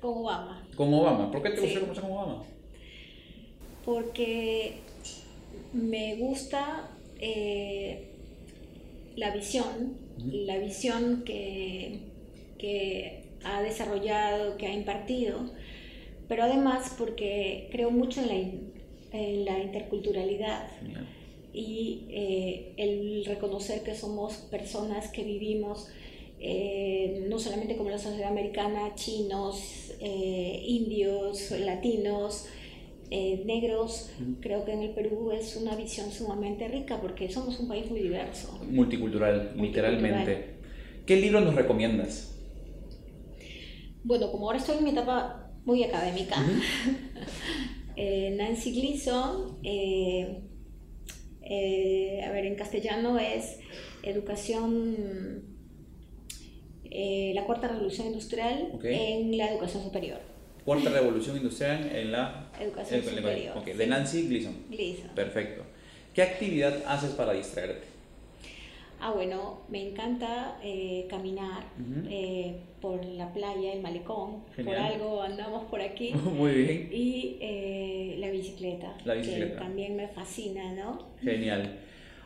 Con 0.00 0.18
Obama. 0.18 0.64
Con 0.76 0.94
Obama. 0.94 1.32
¿Por 1.32 1.42
qué 1.42 1.50
te 1.50 1.56
gustaría 1.56 1.80
conversar 1.80 2.04
con 2.04 2.12
Obama? 2.12 2.44
Porque 3.84 4.78
me 5.72 6.16
gusta... 6.16 6.90
Eh, 7.20 8.06
la 9.16 9.30
visión, 9.34 9.98
la 10.32 10.58
visión 10.58 11.24
que, 11.24 12.00
ha 13.44 13.62
desarrollado, 13.62 14.56
que 14.56 14.66
ha 14.66 14.72
impartido, 14.72 15.50
pero 16.28 16.44
además 16.44 16.94
porque 16.96 17.68
creo 17.70 17.90
mucho 17.90 18.22
en 18.22 19.44
la, 19.44 19.58
interculturalidad 19.58 20.68
y 21.52 22.06
eh, 22.10 22.72
el 22.76 23.24
reconocer 23.24 23.82
que 23.82 23.94
somos 23.94 24.34
personas 24.50 25.10
que 25.10 25.24
vivimos 25.24 25.88
eh, 26.38 27.26
no 27.28 27.38
solamente 27.38 27.76
como 27.76 27.90
la 27.90 27.98
sociedad 27.98 28.30
americana, 28.30 28.94
chinos, 28.94 29.92
indios, 30.00 31.50
latinos, 31.50 32.46
eh, 33.12 33.42
negros, 33.44 34.12
creo 34.40 34.64
que 34.64 34.72
en 34.72 34.82
el 34.82 34.90
Perú 34.90 35.32
es 35.32 35.56
una 35.56 35.74
visión 35.74 36.12
sumamente 36.12 36.68
rica 36.68 37.00
porque 37.00 37.28
somos 37.28 37.58
un 37.58 37.66
país 37.66 37.90
muy 37.90 38.02
diverso. 38.02 38.60
Multicultural, 38.70 39.52
literalmente. 39.56 40.60
¿Qué 41.06 41.16
libro 41.16 41.40
nos 41.40 41.56
recomiendas? 41.56 42.38
Bueno, 44.04 44.30
como 44.30 44.46
ahora 44.46 44.58
estoy 44.58 44.78
en 44.78 44.84
mi 44.84 44.90
etapa 44.90 45.50
muy 45.64 45.82
académica, 45.82 46.36
eh, 47.96 48.32
Nancy 48.36 48.80
Gleason, 48.80 49.58
eh, 49.64 50.44
a 52.24 52.30
ver, 52.30 52.46
en 52.46 52.54
castellano 52.54 53.18
es 53.18 53.58
Educación, 54.04 55.42
la 56.88 57.44
cuarta 57.44 57.66
revolución 57.66 58.06
industrial 58.06 58.78
en 58.84 59.36
la 59.36 59.50
educación 59.50 59.82
superior. 59.82 60.20
Cuarta 60.64 60.90
revolución 60.90 61.36
industrial 61.36 61.90
en 61.92 62.12
la 62.12 62.49
educación 62.60 63.02
superior. 63.02 63.64
de 63.64 63.86
Nancy 63.86 64.28
Gleason. 64.28 64.54
Perfecto. 65.14 65.62
¿Qué 66.14 66.22
actividad 66.22 66.82
haces 66.86 67.10
para 67.12 67.32
distraerte? 67.32 67.86
Ah, 69.02 69.12
bueno, 69.12 69.62
me 69.70 69.88
encanta 69.88 70.58
eh, 70.62 71.06
caminar 71.08 71.64
eh, 72.10 72.56
por 72.82 73.02
la 73.02 73.32
playa, 73.32 73.72
el 73.72 73.80
malecón. 73.80 74.42
Por 74.62 74.74
algo 74.74 75.22
andamos 75.22 75.64
por 75.70 75.80
aquí. 75.80 76.12
Muy 76.14 76.52
bien. 76.52 76.88
Y 76.92 77.38
eh, 77.40 78.16
la 78.18 78.30
bicicleta. 78.30 78.94
La 79.06 79.14
bicicleta. 79.14 79.54
Que 79.54 79.58
también 79.58 79.96
me 79.96 80.08
fascina, 80.08 80.72
¿no? 80.74 81.06
Genial. 81.22 81.78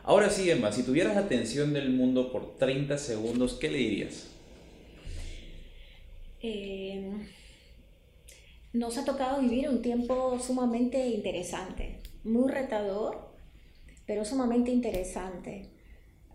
Ahora 0.03 0.29
sí, 0.29 0.49
Emma, 0.51 0.71
si 0.71 0.83
tuvieras 0.83 1.15
la 1.15 1.21
atención 1.21 1.73
del 1.73 1.91
mundo 1.91 2.31
por 2.31 2.57
30 2.57 2.97
segundos, 2.97 3.53
¿qué 3.53 3.71
le 3.71 3.77
dirías? 3.77 4.29
Eh, 6.41 7.01
nos 8.75 8.97
ha 8.97 9.05
tocado 9.05 9.41
vivir 9.41 9.69
un 9.69 9.81
tiempo 9.81 10.37
sumamente 10.39 11.07
interesante, 11.07 12.01
muy 12.25 12.51
retador, 12.51 13.33
pero 14.05 14.25
sumamente 14.25 14.69
interesante. 14.69 15.69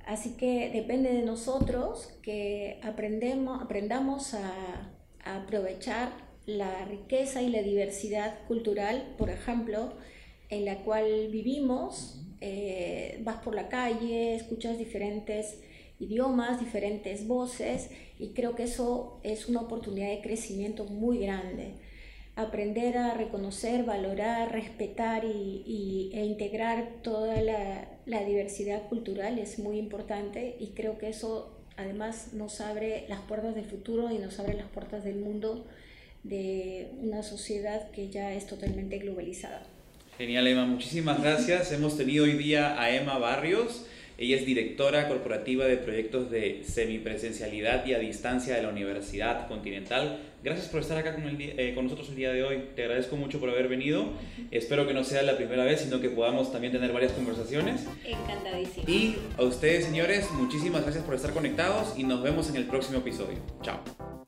Así 0.07 0.37
que 0.37 0.71
depende 0.71 1.13
de 1.13 1.23
nosotros 1.23 2.19
que 2.23 2.81
aprendemos, 2.83 3.63
aprendamos 3.63 4.35
a, 4.35 4.97
aprovechar 5.23 6.13
la 6.47 6.87
riqueza 6.87 7.43
y 7.43 7.51
la 7.51 7.61
diversidad 7.61 8.39
cultural, 8.49 9.15
por 9.19 9.29
ejemplo, 9.29 9.93
en 10.49 10.65
la 10.65 10.83
cual 10.83 11.29
vivimos. 11.31 12.23
Eh, 12.41 13.21
vas 13.23 13.43
por 13.43 13.55
la 13.55 13.69
calle, 13.69 14.35
escuchas 14.35 14.79
diferentes 14.79 15.61
idiomas, 15.99 16.59
diferentes 16.59 17.29
voces 17.29 17.91
y 18.19 18.33
creo 18.33 18.55
que 18.55 18.63
eso 18.63 19.21
es 19.25 19.47
una 19.47 19.61
oportunidad 19.61 20.09
de 20.09 20.23
crecimiento 20.23 20.87
muy 20.87 21.19
grande 21.19 21.75
aprender 22.43 22.99
a 22.99 23.15
reconocer, 23.15 23.85
valorar, 23.85 24.53
respetar 24.53 25.25
y, 25.25 26.11
e 26.13 26.25
integrar 26.25 26.89
toda 27.03 27.41
la, 27.43 27.87
diversidad 28.27 28.89
cultural 28.89 29.39
es 29.39 29.59
muy 29.61 29.79
importante 29.79 30.57
y 30.59 30.69
creo 30.69 30.99
que 30.99 31.09
eso 31.09 31.57
además 31.77 32.33
nos 32.33 32.61
abre 32.61 33.05
las 33.09 33.21
puertas 33.21 33.55
del 33.55 33.65
futuro 33.65 34.11
y 34.11 34.19
nos 34.19 34.41
abre 34.41 34.55
las 34.55 34.67
puertas 34.69 35.05
del 35.05 35.17
mundo 35.17 35.67
de 36.25 36.91
una 37.01 37.23
sociedad 37.23 37.91
que 37.93 38.11
ya 38.11 38.35
es 38.35 38.47
totalmente 38.47 38.99
globalizada. 38.99 39.63
Genial, 40.19 40.47
Emma. 40.49 40.67
Muchísimas 40.67 41.23
gracias. 41.23 41.73
Hemos 41.73 41.97
tenido 41.97 42.25
hoy 42.25 42.33
día 42.35 42.81
a 42.81 42.91
Emma 42.95 43.17
Barrios. 43.19 43.87
Ella 44.21 44.37
es 44.37 44.45
directora 44.45 45.09
corporativa 45.09 45.65
de 45.65 45.79
proyectos 45.79 46.31
de 46.31 46.63
semipresencialidad 46.63 47.87
y 47.87 47.95
a 47.95 47.99
distancia 47.99 48.55
de 48.55 48.63
la 48.63 48.69
Universidad 48.69 49.49
Continental. 49.49 50.21
Gracias 50.45 50.69
por 50.69 50.83
estar 50.83 50.99
acá 50.99 51.15
con, 51.15 51.25
eh, 51.39 51.73
con 51.75 51.85
nosotros 51.85 52.11
el 52.11 52.17
día 52.17 52.31
de 52.31 52.45
hoy. 52.45 52.65
Te 52.77 52.83
agradezco 52.83 53.17
mucho 53.17 53.41
por 53.41 53.49
haber 53.49 53.69
venido. 53.69 54.13
Espero 54.51 54.87
que 54.87 54.93
no 54.93 55.05
sea 55.05 55.23
la 55.23 55.39
primera 55.39 55.65
vez, 55.65 55.81
sino 55.81 56.03
que 56.03 56.11
podamos 56.11 56.53
también 56.53 56.71
tener 56.71 56.93
varias 56.93 57.13
conversaciones. 57.13 57.87
Encantadísimo. 58.05 58.85
Y 58.87 59.17
a 59.39 59.43
ustedes, 59.43 59.87
señores, 59.87 60.31
muchísimas 60.33 60.83
gracias 60.83 61.03
por 61.03 61.15
estar 61.15 61.33
conectados 61.33 61.99
y 61.99 62.05
nos 62.05 62.23
vemos 62.23 62.51
en 62.51 62.57
el 62.57 62.65
próximo 62.65 62.99
episodio. 62.99 63.39
Chao. 63.63 64.20